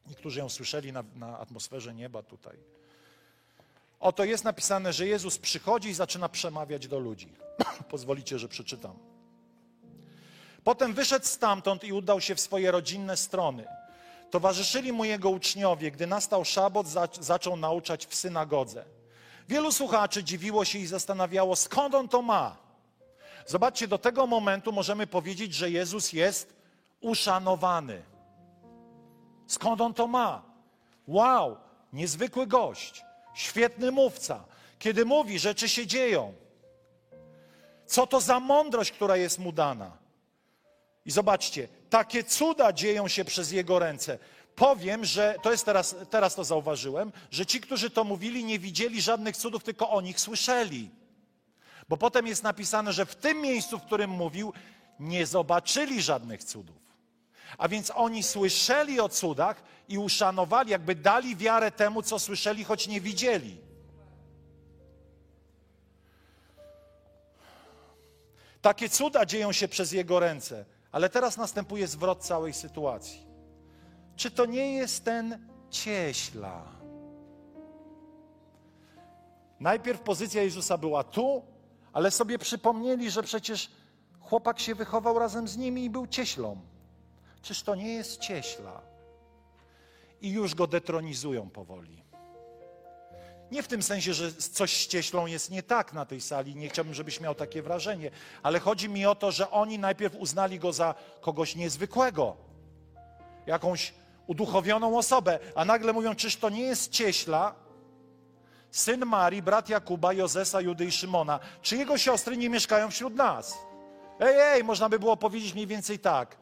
Niektórzy 0.08 0.40
ją 0.40 0.50
słyszeli 0.50 0.92
na, 0.92 1.04
na 1.16 1.40
atmosferze 1.40 1.94
nieba 1.94 2.24
tutaj. 2.24 2.58
Oto 4.00 4.24
jest 4.24 4.44
napisane, 4.44 4.94
że 4.94 5.08
Jezus 5.08 5.38
przychodzi 5.38 5.90
i 5.90 5.94
zaczyna 5.94 6.30
przemawiać 6.30 6.88
do 6.88 7.00
ludzi. 7.00 7.36
Pozwolicie, 7.90 8.40
że 8.40 8.48
przeczytam. 8.48 9.00
Potem 10.64 10.94
wyszedł 10.94 11.26
stamtąd 11.26 11.84
i 11.84 11.94
udał 11.94 12.22
się 12.22 12.36
w 12.36 12.42
swoje 12.42 12.72
rodzinne 12.72 13.18
strony. 13.18 13.66
Towarzyszyli 14.36 14.94
mu 14.94 15.06
jego 15.06 15.30
uczniowie. 15.30 15.92
Gdy 15.92 16.08
nastał 16.08 16.46
szabot, 16.46 16.88
za, 16.88 17.08
zaczął 17.20 17.58
nauczać 17.58 18.06
w 18.06 18.16
synagodze. 18.16 18.86
Wielu 19.50 19.72
słuchaczy 19.72 20.24
dziwiło 20.24 20.66
się 20.66 20.80
i 20.80 20.88
zastanawiało, 20.88 21.56
skąd 21.56 21.96
on 21.96 22.08
to 22.08 22.22
ma. 22.22 22.58
Zobaczcie, 23.46 23.88
do 23.88 23.98
tego 23.98 24.28
momentu 24.28 24.72
możemy 24.72 25.08
powiedzieć, 25.08 25.54
że 25.54 25.72
Jezus 25.72 26.14
jest 26.14 26.54
uszanowany. 27.02 28.02
Skąd 29.48 29.82
on 29.82 29.94
to 29.94 30.08
ma? 30.08 30.42
Wow, 31.08 31.58
niezwykły 31.94 32.48
gość, 32.48 33.06
świetny 33.34 33.92
mówca. 33.92 34.44
Kiedy 34.80 35.06
mówi, 35.06 35.40
rzeczy 35.40 35.70
się 35.70 35.88
dzieją. 35.88 36.34
Co 37.86 38.08
to 38.08 38.22
za 38.22 38.40
mądrość, 38.40 38.92
która 38.92 39.18
jest 39.18 39.40
mu 39.40 39.52
dana? 39.52 40.05
I 41.06 41.12
zobaczcie, 41.12 41.68
takie 41.90 42.24
cuda 42.24 42.74
dzieją 42.74 43.08
się 43.08 43.26
przez 43.26 43.52
jego 43.52 43.80
ręce. 43.80 44.20
Powiem, 44.56 45.06
że 45.06 45.36
to 45.42 45.52
jest 45.52 45.66
teraz, 45.66 45.96
teraz 46.10 46.36
to 46.36 46.44
zauważyłem, 46.44 47.12
że 47.32 47.46
ci, 47.46 47.62
którzy 47.62 47.90
to 47.90 48.04
mówili, 48.04 48.46
nie 48.46 48.60
widzieli 48.60 49.02
żadnych 49.02 49.38
cudów, 49.38 49.64
tylko 49.64 49.90
o 49.90 50.02
nich 50.02 50.20
słyszeli. 50.20 50.90
Bo 51.90 51.98
potem 51.98 52.28
jest 52.28 52.44
napisane, 52.44 52.94
że 52.94 53.06
w 53.06 53.16
tym 53.16 53.42
miejscu, 53.42 53.80
w 53.80 53.86
którym 53.86 54.10
mówił, 54.10 54.54
nie 55.00 55.26
zobaczyli 55.26 56.02
żadnych 56.02 56.44
cudów. 56.44 56.76
A 57.58 57.68
więc 57.68 57.92
oni 57.96 58.24
słyszeli 58.24 59.00
o 59.00 59.10
cudach 59.10 59.64
i 59.88 59.98
uszanowali, 59.98 60.72
jakby 60.72 60.96
dali 60.96 61.36
wiarę 61.36 61.72
temu, 61.72 62.02
co 62.02 62.20
słyszeli, 62.20 62.64
choć 62.64 62.88
nie 62.88 63.02
widzieli. 63.02 63.58
Takie 68.62 68.90
cuda 68.90 69.26
dzieją 69.26 69.52
się 69.52 69.68
przez 69.68 69.92
jego 69.92 70.20
ręce, 70.20 70.66
ale 70.96 71.10
teraz 71.10 71.38
następuje 71.38 71.88
zwrot 71.88 72.24
całej 72.24 72.54
sytuacji. 72.54 73.28
Czy 74.16 74.32
to 74.32 74.46
nie 74.46 74.74
jest 74.74 75.06
ten 75.06 75.48
cieśla? 75.70 76.64
Najpierw 79.60 80.02
pozycja 80.02 80.44
Jezusa 80.44 80.78
była 80.78 81.04
tu, 81.04 81.44
ale 81.94 82.12
sobie 82.12 82.40
przypomnieli, 82.40 83.12
że 83.12 83.24
przecież 83.24 83.72
chłopak 84.20 84.60
się 84.60 84.76
wychował 84.76 85.20
razem 85.20 85.48
z 85.48 85.58
nimi 85.58 85.86
i 85.86 85.90
był 85.90 86.08
cieślą. 86.08 86.58
Czyż 87.42 87.64
to 87.64 87.76
nie 87.76 87.94
jest 87.94 88.20
cieśla? 88.20 88.82
I 90.22 90.32
już 90.32 90.56
go 90.56 90.68
detronizują 90.68 91.50
powoli. 91.50 92.04
Nie 93.56 93.64
w 93.64 93.68
tym 93.68 93.84
sensie, 93.84 94.14
że 94.14 94.34
coś 94.34 94.86
z 94.86 94.88
cieślą 94.88 95.26
jest 95.26 95.52
nie 95.52 95.64
tak 95.64 95.94
na 95.94 96.06
tej 96.06 96.22
sali, 96.22 96.56
nie 96.56 96.70
chciałbym, 96.70 96.94
żebyś 96.94 97.22
miał 97.22 97.36
takie 97.36 97.62
wrażenie, 97.62 98.12
ale 98.44 98.60
chodzi 98.60 98.90
mi 98.90 99.06
o 99.06 99.16
to, 99.16 99.32
że 99.32 99.52
oni 99.52 99.80
najpierw 99.80 100.16
uznali 100.16 100.60
go 100.60 100.74
za 100.74 100.96
kogoś 101.22 101.56
niezwykłego, 101.56 102.38
jakąś 103.48 103.94
uduchowioną 104.28 104.98
osobę, 104.98 105.40
a 105.56 105.66
nagle 105.66 105.94
mówią, 105.94 106.16
czyż 106.16 106.36
to 106.36 106.50
nie 106.50 106.62
jest 106.62 106.92
cieśla, 106.92 107.56
syn 108.72 109.06
Marii, 109.06 109.42
brat 109.42 109.70
Jakuba, 109.70 110.14
Jozesa, 110.14 110.62
Judy 110.62 110.86
i 110.86 110.92
Szymona, 110.92 111.40
czy 111.62 111.78
jego 111.78 111.98
siostry 111.98 112.38
nie 112.38 112.50
mieszkają 112.50 112.92
wśród 112.92 113.16
nas? 113.16 113.58
Ej, 114.20 114.36
ej, 114.40 114.64
można 114.64 114.90
by 114.90 115.00
było 115.00 115.18
powiedzieć 115.18 115.54
mniej 115.54 115.68
więcej 115.68 116.00
tak. 116.00 116.38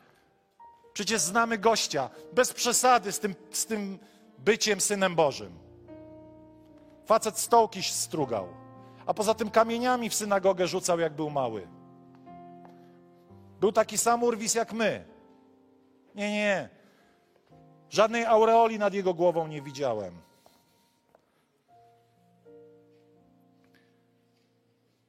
Przecież 0.93 1.22
znamy 1.22 1.57
gościa, 1.57 2.09
bez 2.32 2.53
przesady 2.53 3.11
z 3.11 3.20
tym, 3.20 3.36
z 3.51 3.66
tym 3.66 3.99
byciem 4.38 4.82
synem 4.82 5.16
Bożym. 5.16 5.62
Facet 7.05 7.39
stołki 7.39 7.83
strugał, 7.83 8.47
a 9.05 9.13
poza 9.13 9.33
tym 9.33 9.49
kamieniami 9.49 10.09
w 10.09 10.15
synagogę 10.15 10.67
rzucał, 10.67 10.99
jak 10.99 11.13
był 11.13 11.29
mały. 11.29 11.67
Był 13.59 13.71
taki 13.71 13.97
sam 13.97 14.23
urwis 14.23 14.55
jak 14.55 14.73
my. 14.73 15.05
Nie, 16.15 16.31
nie. 16.31 16.69
Żadnej 17.89 18.25
aureoli 18.25 18.79
nad 18.79 18.93
jego 18.93 19.13
głową 19.13 19.47
nie 19.47 19.61
widziałem. 19.61 20.21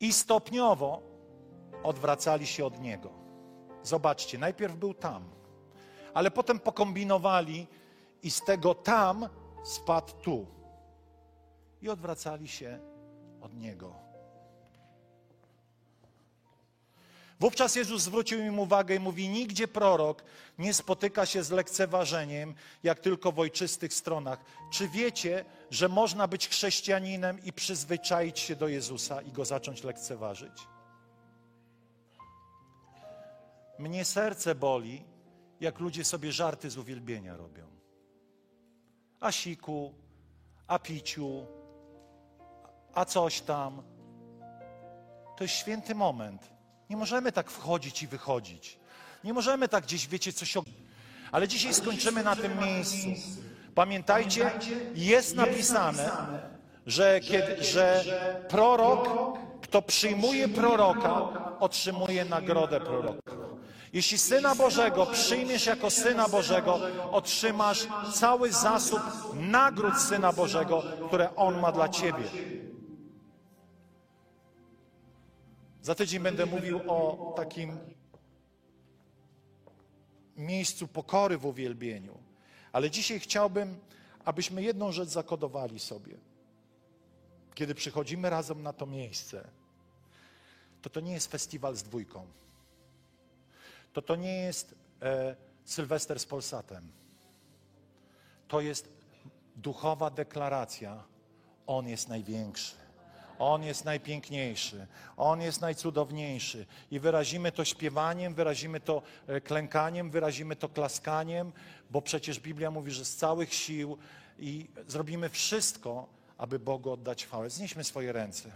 I 0.01 0.13
stopniowo 0.13 1.03
odwracali 1.83 2.47
się 2.47 2.67
od 2.67 2.81
niego. 2.81 3.11
Zobaczcie, 3.83 4.39
najpierw 4.39 4.77
był 4.77 4.95
tam, 4.95 5.25
ale 6.15 6.31
potem 6.31 6.61
pokombinowali 6.61 7.67
i 8.23 8.31
z 8.31 8.45
tego 8.45 8.75
tam 8.75 9.29
spadł 9.65 10.13
tu. 10.13 10.54
I 11.85 11.89
odwracali 11.89 12.49
się 12.49 12.79
od 13.41 13.55
niego. 13.55 13.95
Wówczas 17.41 17.77
Jezus 17.77 18.03
zwrócił 18.03 18.39
im 18.39 18.59
uwagę 18.59 18.95
i 18.95 18.99
mówi: 18.99 19.29
Nigdzie 19.29 19.69
prorok 19.69 20.25
nie 20.59 20.75
spotyka 20.75 21.27
się 21.27 21.43
z 21.43 21.51
lekceważeniem, 21.51 22.55
jak 22.83 23.01
tylko 23.01 23.33
w 23.33 23.39
ojczystych 23.39 23.95
stronach. 23.95 24.45
Czy 24.73 24.89
wiecie, 24.89 25.45
że 25.71 25.89
można 25.89 26.29
być 26.29 26.49
chrześcijaninem 26.49 27.45
i 27.45 27.53
przyzwyczaić 27.53 28.39
się 28.39 28.57
do 28.57 28.69
Jezusa 28.69 29.23
i 29.23 29.33
go 29.33 29.45
zacząć 29.45 29.85
lekceważyć? 29.85 30.69
Mnie 33.79 34.05
serce 34.05 34.55
boli, 34.55 35.05
jak 35.61 35.81
ludzie 35.81 36.05
sobie 36.05 36.33
żarty 36.33 36.71
z 36.71 36.79
uwielbienia 36.79 37.37
robią. 37.37 37.67
A 39.21 39.33
siku, 39.33 39.95
a 40.67 40.79
piciu, 40.79 41.47
a 42.95 43.05
coś 43.05 43.41
tam. 43.41 43.83
To 45.37 45.45
jest 45.45 45.55
święty 45.55 45.95
moment. 45.95 46.51
Nie 46.91 46.97
możemy 46.97 47.33
tak 47.33 47.51
wchodzić 47.51 48.03
i 48.03 48.07
wychodzić. 48.07 48.79
Nie 49.25 49.33
możemy 49.33 49.69
tak 49.69 49.85
gdzieś, 49.85 50.09
wiecie, 50.09 50.33
coś. 50.33 50.55
Ale 51.33 51.49
dzisiaj 51.49 51.75
skończymy 51.75 52.23
na 52.23 52.37
tym 52.37 52.59
miejscu. 52.59 53.09
Pamiętajcie, 53.75 54.51
jest 54.95 55.37
napisane, 55.37 56.11
że, 56.87 57.21
kiedy, 57.21 57.65
że 57.65 58.05
prorok, 58.49 59.09
kto 59.63 59.83
przyjmuje 59.83 60.49
proroka, 60.49 61.29
otrzymuje 61.61 62.25
nagrodę 62.25 62.81
proroka. 62.81 63.33
Jeśli 63.93 64.19
Syna 64.19 64.55
Bożego 64.55 65.07
przyjmiesz 65.07 65.67
jako 65.67 65.91
Syna 65.91 66.29
Bożego, 66.29 66.81
otrzymasz 67.11 67.87
cały 68.13 68.53
zasób 68.53 69.01
nagród 69.35 69.99
Syna 70.01 70.33
Bożego, 70.33 70.83
które 71.07 71.37
On 71.37 71.61
ma 71.61 71.73
dla 71.73 71.89
Ciebie. 71.89 72.25
Za 75.85 75.95
tydzień 75.95 76.23
będę 76.23 76.47
mówił 76.47 76.81
o 76.87 77.33
takim 77.37 77.79
miejscu 80.37 80.89
pokory 80.89 81.39
w 81.39 81.47
uwielbieniu. 81.47 82.19
Ale 82.73 82.91
dzisiaj 82.91 83.21
chciałbym, 83.21 83.81
abyśmy 84.25 84.63
jedną 84.63 84.93
rzecz 84.93 85.09
zakodowali 85.09 85.79
sobie. 85.79 86.17
Kiedy 87.55 87.75
przychodzimy 87.75 88.31
razem 88.31 88.63
na 88.63 88.73
to 88.73 88.87
miejsce, 88.87 89.49
to 90.83 90.91
to 90.91 91.01
nie 91.01 91.13
jest 91.13 91.31
festiwal 91.31 91.77
z 91.77 91.83
dwójką. 91.83 92.27
To 93.93 94.03
to 94.03 94.17
nie 94.17 94.37
jest 94.37 94.75
e, 95.03 95.37
Sylwester 95.65 96.21
z 96.21 96.27
Polsatem. 96.27 96.93
To 98.49 98.61
jest 98.61 98.89
duchowa 99.57 100.11
deklaracja. 100.11 101.05
On 101.67 101.89
jest 101.89 102.09
największy. 102.09 102.84
On 103.45 103.63
jest 103.63 103.85
najpiękniejszy, 103.85 104.87
On 105.17 105.41
jest 105.41 105.61
najcudowniejszy. 105.61 106.67
I 106.91 107.01
wyrazimy 107.01 107.53
to 107.53 107.65
śpiewaniem, 107.65 108.35
wyrazimy 108.35 108.81
to 108.81 109.03
e, 109.27 109.41
klękaniem, 109.41 110.11
wyrazimy 110.11 110.57
to 110.57 110.69
klaskaniem, 110.69 111.53
bo 111.91 112.03
przecież 112.03 112.41
Biblia 112.41 112.71
mówi, 112.71 112.91
że 112.91 113.05
z 113.05 113.17
całych 113.17 113.55
sił 113.55 113.99
i 114.39 114.69
zrobimy 114.89 115.29
wszystko, 115.29 116.07
aby 116.39 116.59
Bogu 116.59 116.93
oddać 116.93 117.25
chwałę. 117.25 117.51
Znieśmy 117.51 117.85
swoje 117.85 118.13
ręce. 118.13 118.51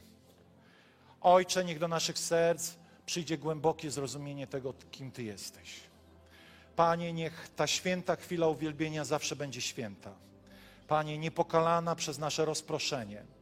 Ojcze, 1.20 1.64
niech 1.64 1.78
do 1.78 1.88
naszych 1.88 2.18
serc 2.18 2.74
przyjdzie 3.06 3.38
głębokie 3.38 3.90
zrozumienie 3.90 4.46
tego, 4.46 4.74
kim 4.90 5.10
Ty 5.10 5.22
jesteś. 5.22 5.80
Panie, 6.76 7.12
niech 7.12 7.48
ta 7.56 7.66
święta 7.66 8.16
chwila 8.16 8.46
uwielbienia 8.46 9.04
zawsze 9.04 9.36
będzie 9.36 9.60
święta. 9.60 10.14
Panie, 10.88 11.18
niepokalana 11.18 11.96
przez 11.96 12.18
nasze 12.18 12.44
rozproszenie 12.44 13.37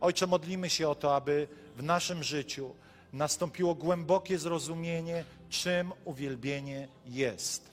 Ojcze, 0.00 0.26
modlimy 0.26 0.70
się 0.70 0.88
o 0.88 0.94
to, 0.94 1.16
aby 1.16 1.48
w 1.76 1.82
naszym 1.82 2.22
życiu 2.22 2.74
nastąpiło 3.12 3.74
głębokie 3.74 4.38
zrozumienie, 4.38 5.24
czym 5.48 5.92
uwielbienie 6.04 6.88
jest. 7.06 7.70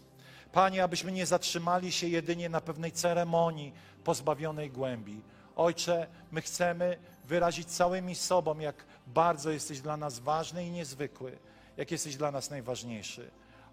Panie, 0.52 0.84
abyśmy 0.84 1.12
nie 1.12 1.26
zatrzymali 1.26 1.92
się 1.92 2.08
jedynie 2.08 2.50
na 2.50 2.62
pewnej 2.62 2.92
ceremonii 2.92 3.74
pozbawionej 4.04 4.70
głębi. 4.70 5.22
Ojcze, 5.56 6.08
my 6.32 6.42
chcemy 6.42 6.98
wyrazić 7.26 7.68
całymi 7.68 8.16
sobą, 8.16 8.60
jak 8.60 8.86
bardzo 9.08 9.50
jesteś 9.50 9.82
dla 9.82 9.98
nas 9.98 10.20
ważny 10.20 10.66
i 10.66 10.72
niezwykły, 10.72 11.38
jak 11.78 11.92
jesteś 11.92 12.16
dla 12.16 12.32
nas 12.32 12.50
najważniejszy. 12.50 13.32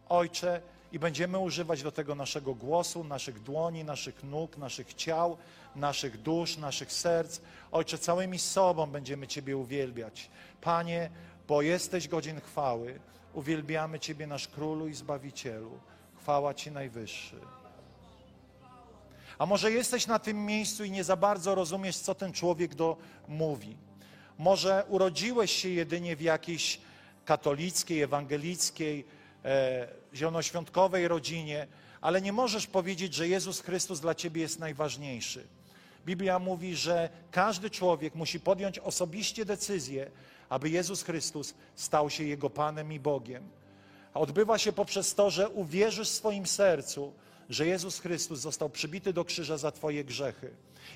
Ojcze, 0.08 0.62
i 0.94 0.98
będziemy 0.98 1.38
używać 1.38 1.82
do 1.82 1.92
tego 1.92 2.14
naszego 2.14 2.54
głosu, 2.54 3.04
naszych 3.04 3.42
dłoni, 3.42 3.84
naszych 3.84 4.24
nóg, 4.24 4.56
naszych 4.56 4.94
ciał, 4.94 5.36
naszych 5.76 6.22
dusz, 6.22 6.56
naszych 6.56 6.92
serc. 6.92 7.40
Ojcze, 7.72 7.98
całymi 7.98 8.38
sobą 8.38 8.86
będziemy 8.86 9.26
Ciebie 9.26 9.56
uwielbiać. 9.56 10.30
Panie, 10.60 11.10
bo 11.48 11.62
jesteś 11.62 12.08
godzin 12.08 12.40
chwały, 12.40 13.00
uwielbiamy 13.32 14.00
Ciebie, 14.00 14.26
nasz 14.26 14.48
Królu 14.48 14.88
i 14.88 14.94
Zbawicielu. 14.94 15.70
Chwała 16.20 16.54
Ci 16.54 16.70
najwyższy. 16.70 17.36
A 19.38 19.46
może 19.46 19.72
jesteś 19.72 20.06
na 20.06 20.18
tym 20.18 20.46
miejscu 20.46 20.84
i 20.84 20.90
nie 20.90 21.04
za 21.04 21.16
bardzo 21.16 21.54
rozumiesz, 21.54 21.96
co 21.96 22.14
ten 22.14 22.32
człowiek 22.32 22.74
do 22.74 22.96
mówi. 23.28 23.76
Może 24.38 24.84
urodziłeś 24.88 25.50
się 25.50 25.68
jedynie 25.68 26.16
w 26.16 26.20
jakiejś 26.20 26.80
katolickiej, 27.24 28.02
ewangelickiej, 28.02 29.04
e, 29.44 30.03
zielonoświątkowej 30.14 31.08
rodzinie, 31.08 31.66
ale 32.00 32.22
nie 32.22 32.32
możesz 32.32 32.66
powiedzieć, 32.66 33.14
że 33.14 33.28
Jezus 33.28 33.60
Chrystus 33.60 34.00
dla 34.00 34.14
ciebie 34.14 34.42
jest 34.42 34.58
najważniejszy. 34.58 35.46
Biblia 36.06 36.38
mówi, 36.38 36.76
że 36.76 37.08
każdy 37.30 37.70
człowiek 37.70 38.14
musi 38.14 38.40
podjąć 38.40 38.78
osobiście 38.78 39.44
decyzję, 39.44 40.10
aby 40.48 40.70
Jezus 40.70 41.02
Chrystus 41.02 41.54
stał 41.74 42.10
się 42.10 42.24
Jego 42.24 42.50
Panem 42.50 42.92
i 42.92 43.00
Bogiem. 43.00 43.48
A 44.14 44.20
odbywa 44.20 44.58
się 44.58 44.72
poprzez 44.72 45.14
to, 45.14 45.30
że 45.30 45.48
uwierzysz 45.48 46.08
w 46.08 46.12
swoim 46.12 46.46
sercu, 46.46 47.12
że 47.50 47.66
Jezus 47.66 47.98
Chrystus 47.98 48.40
został 48.40 48.70
przybity 48.70 49.12
do 49.12 49.24
krzyża 49.24 49.56
za 49.56 49.72
Twoje 49.72 50.04
grzechy. 50.04 50.50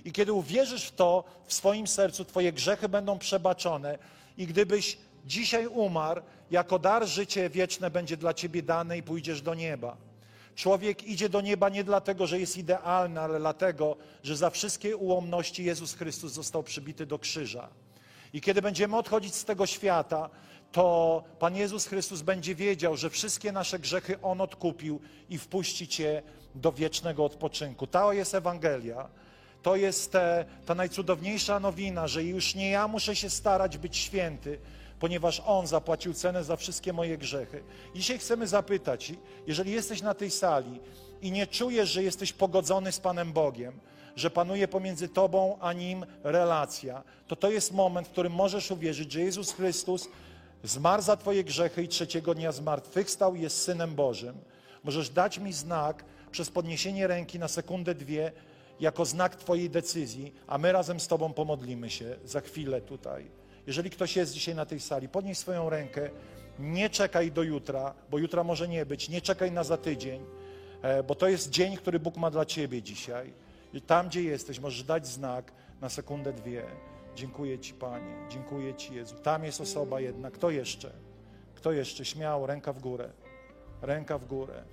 I 0.05 0.13
kiedy 0.13 0.33
uwierzysz 0.33 0.85
w 0.85 0.95
to, 0.95 1.25
w 1.47 1.55
swoim 1.55 1.87
sercu, 1.87 2.25
Twoje 2.25 2.53
grzechy 2.53 2.89
będą 2.89 3.19
przebaczone. 3.19 3.99
I 4.39 4.47
gdybyś 4.47 4.99
dzisiaj 5.29 5.67
umarł, 5.67 6.23
jako 6.51 6.79
dar 6.79 7.07
życie 7.07 7.51
wieczne 7.51 7.91
będzie 7.91 8.17
dla 8.17 8.35
Ciebie 8.35 8.63
dane 8.63 8.99
i 8.99 9.03
pójdziesz 9.03 9.43
do 9.43 9.55
nieba. 9.55 9.97
Człowiek 10.55 11.05
idzie 11.05 11.29
do 11.29 11.41
nieba 11.41 11.69
nie 11.69 11.85
dlatego, 11.85 12.27
że 12.27 12.41
jest 12.41 12.57
idealny, 12.57 13.21
ale 13.21 13.39
dlatego, 13.39 13.97
że 14.23 14.37
za 14.37 14.51
wszystkie 14.51 14.97
ułomności 14.97 15.65
Jezus 15.65 15.95
Chrystus 15.95 16.33
został 16.33 16.63
przybity 16.63 17.07
do 17.07 17.19
krzyża. 17.19 17.69
I 18.33 18.41
kiedy 18.41 18.63
będziemy 18.63 18.97
odchodzić 18.97 19.35
z 19.35 19.45
tego 19.45 19.67
świata, 19.67 20.31
to 20.73 21.25
Pan 21.39 21.57
Jezus 21.57 21.87
Chrystus 21.87 22.23
będzie 22.23 22.55
wiedział, 22.55 22.97
że 22.97 23.11
wszystkie 23.11 23.53
nasze 23.53 23.79
grzechy 23.79 24.21
On 24.23 24.41
odkupił 24.41 25.01
i 25.31 25.39
wpuści 25.39 25.89
Cię 25.89 26.23
do 26.55 26.73
wiecznego 26.73 27.25
odpoczynku. 27.25 27.87
Ta 27.87 28.15
jest 28.15 28.35
Ewangelia. 28.35 29.09
To 29.63 29.77
jest 29.77 30.13
te, 30.13 30.45
ta 30.67 30.75
najcudowniejsza 30.75 31.61
nowina, 31.61 32.09
że 32.09 32.25
już 32.25 32.55
nie 32.55 32.71
ja 32.71 32.89
muszę 32.89 33.17
się 33.17 33.31
starać 33.31 33.79
być 33.79 33.97
święty, 33.97 34.59
ponieważ 35.01 35.43
On 35.47 35.67
zapłacił 35.67 36.15
cenę 36.15 36.45
za 36.45 36.57
wszystkie 36.57 36.93
moje 36.93 37.19
grzechy. 37.19 37.63
Dzisiaj 37.95 38.19
chcemy 38.19 38.47
zapytać, 38.47 39.13
jeżeli 39.47 39.73
jesteś 39.73 40.03
na 40.03 40.15
tej 40.15 40.31
sali 40.31 40.81
i 41.23 41.33
nie 41.33 41.47
czujesz, 41.47 41.91
że 41.91 42.03
jesteś 42.03 42.33
pogodzony 42.33 42.93
z 42.93 43.01
Panem 43.01 43.33
Bogiem, 43.33 43.81
że 44.17 44.31
panuje 44.31 44.69
pomiędzy 44.69 45.09
Tobą 45.09 45.59
a 45.61 45.73
Nim 45.73 46.07
relacja, 46.23 47.03
to 47.27 47.37
to 47.37 47.51
jest 47.51 47.73
moment, 47.73 48.09
w 48.09 48.11
którym 48.11 48.33
możesz 48.33 48.71
uwierzyć, 48.71 49.13
że 49.13 49.21
Jezus 49.21 49.53
Chrystus 49.53 50.09
zmarł 50.65 51.03
za 51.03 51.17
Twoje 51.17 51.45
grzechy 51.45 51.83
i 51.83 51.89
trzeciego 51.89 52.35
dnia 52.35 52.53
zmartwychwstał 52.53 53.35
i 53.35 53.41
jest 53.41 53.63
Synem 53.63 53.95
Bożym. 53.95 54.39
Możesz 54.85 55.11
dać 55.11 55.39
mi 55.39 55.53
znak 55.53 56.05
przez 56.31 56.51
podniesienie 56.51 57.07
ręki 57.07 57.39
na 57.39 57.49
sekundę, 57.49 57.95
dwie, 57.95 58.33
jako 58.81 59.05
znak 59.05 59.37
Twojej 59.37 59.71
decyzji, 59.71 60.35
a 60.47 60.59
my 60.59 60.73
razem 60.73 61.01
z 61.01 61.07
Tobą 61.07 61.33
pomodlimy 61.33 61.91
się 61.91 62.17
za 62.25 62.41
chwilę 62.41 62.81
tutaj. 62.81 63.38
Jeżeli 63.69 63.91
ktoś 63.91 64.17
jest 64.17 64.33
dzisiaj 64.33 64.55
na 64.55 64.67
tej 64.67 64.81
sali, 64.81 65.09
podnieś 65.09 65.39
swoją 65.39 65.71
rękę, 65.71 66.11
nie 66.59 66.91
czekaj 66.91 67.33
do 67.33 67.43
jutra, 67.43 67.95
bo 68.11 68.19
jutra 68.19 68.45
może 68.45 68.69
nie 68.69 68.87
być, 68.87 69.09
nie 69.09 69.21
czekaj 69.21 69.53
na 69.53 69.65
za 69.65 69.77
tydzień, 69.77 70.25
e, 70.83 71.03
bo 71.03 71.15
to 71.15 71.29
jest 71.29 71.51
dzień, 71.51 71.77
który 71.77 72.01
Bóg 72.01 72.17
ma 72.17 72.31
dla 72.31 72.45
Ciebie 72.45 72.83
dzisiaj. 72.83 73.33
I 73.73 73.83
tam, 73.83 74.09
gdzie 74.09 74.23
jesteś, 74.23 74.61
możesz 74.61 74.83
dać 74.83 75.07
znak 75.07 75.53
na 75.81 75.89
sekundę, 75.89 76.33
dwie. 76.33 76.65
Dziękuję 77.15 77.59
Ci, 77.59 77.75
Panie, 77.75 78.15
dziękuję 78.31 78.75
Ci, 78.75 78.95
Jezu. 78.95 79.15
Tam 79.23 79.45
jest 79.45 79.61
osoba 79.61 80.01
jedna. 80.01 80.31
Kto 80.31 80.51
jeszcze? 80.51 80.93
Kto 81.55 81.73
jeszcze? 81.73 82.05
Śmiało, 82.05 82.47
ręka 82.47 82.73
w 82.73 82.79
górę. 82.79 83.11
Ręka 83.83 84.19
w 84.19 84.27
górę. 84.27 84.65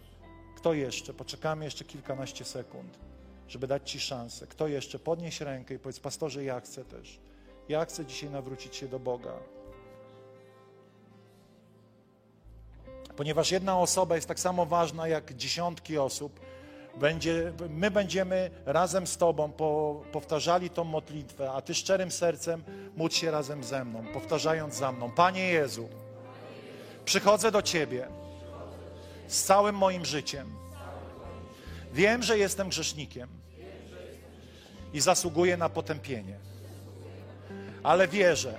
Kto 0.55 0.73
jeszcze? 0.73 1.13
Poczekamy 1.13 1.65
jeszcze 1.65 1.85
kilkanaście 1.85 2.45
sekund, 2.45 2.99
żeby 3.47 3.67
dać 3.67 3.91
Ci 3.91 3.99
szansę. 3.99 4.47
Kto 4.47 4.67
jeszcze? 4.67 4.99
Podnieś 4.99 5.41
rękę 5.41 5.73
i 5.73 5.79
powiedz, 5.79 5.99
pastorze, 5.99 6.43
ja 6.43 6.59
chcę 6.59 6.85
też. 6.85 7.19
Ja 7.69 7.85
chcę 7.85 8.05
dzisiaj 8.05 8.29
nawrócić 8.29 8.75
się 8.75 8.87
do 8.87 8.99
Boga. 8.99 9.33
Ponieważ 13.15 13.51
jedna 13.51 13.79
osoba 13.79 14.15
jest 14.15 14.27
tak 14.27 14.39
samo 14.39 14.65
ważna 14.65 15.07
jak 15.07 15.33
dziesiątki 15.33 15.97
osób, 15.97 16.39
będzie, 16.99 17.53
my 17.69 17.91
będziemy 17.91 18.51
razem 18.65 19.07
z 19.07 19.17
Tobą 19.17 19.51
po, 19.51 20.01
powtarzali 20.11 20.69
tą 20.69 20.83
modlitwę, 20.83 21.51
a 21.51 21.61
Ty 21.61 21.73
szczerym 21.73 22.11
sercem 22.11 22.63
módl 22.95 23.15
się 23.15 23.31
razem 23.31 23.63
ze 23.63 23.85
mną, 23.85 24.05
powtarzając 24.13 24.75
za 24.75 24.91
mną. 24.91 25.11
Panie 25.11 25.47
Jezu, 25.47 25.89
przychodzę 27.05 27.51
do 27.51 27.61
Ciebie 27.61 28.07
z 29.27 29.43
całym 29.43 29.75
moim 29.75 30.05
życiem. 30.05 30.55
Wiem, 31.93 32.23
że 32.23 32.37
jestem 32.37 32.69
grzesznikiem 32.69 33.29
i 34.93 34.99
zasługuję 34.99 35.57
na 35.57 35.69
potępienie 35.69 36.37
ale 37.85 38.07
wierzę, 38.07 38.57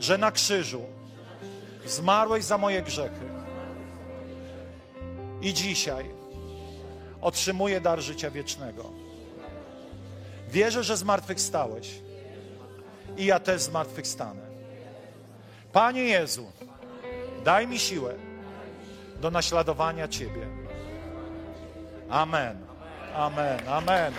że 0.00 0.18
na 0.18 0.32
krzyżu 0.32 0.82
zmarłeś 1.86 2.44
za 2.44 2.58
moje 2.58 2.82
grzechy. 2.82 3.26
I 5.40 5.54
dzisiaj 5.54 6.10
otrzymuję 7.20 7.80
dar 7.80 8.00
życia 8.00 8.30
wiecznego. 8.30 8.90
Wierzę, 10.48 10.84
że 10.84 10.96
zmartwychwstałeś 10.96 12.00
i 13.16 13.26
ja 13.26 13.40
też 13.40 13.62
zmartwychwstanę. 13.62 14.42
Panie 15.72 16.02
Jezu, 16.02 16.52
daj 17.44 17.66
mi 17.66 17.78
siłę 17.78 18.14
do 19.20 19.30
naśladowania 19.30 20.08
Ciebie. 20.08 20.46
Amen. 22.08 22.58
Amen. 23.14 23.68
Amen. 23.68 24.14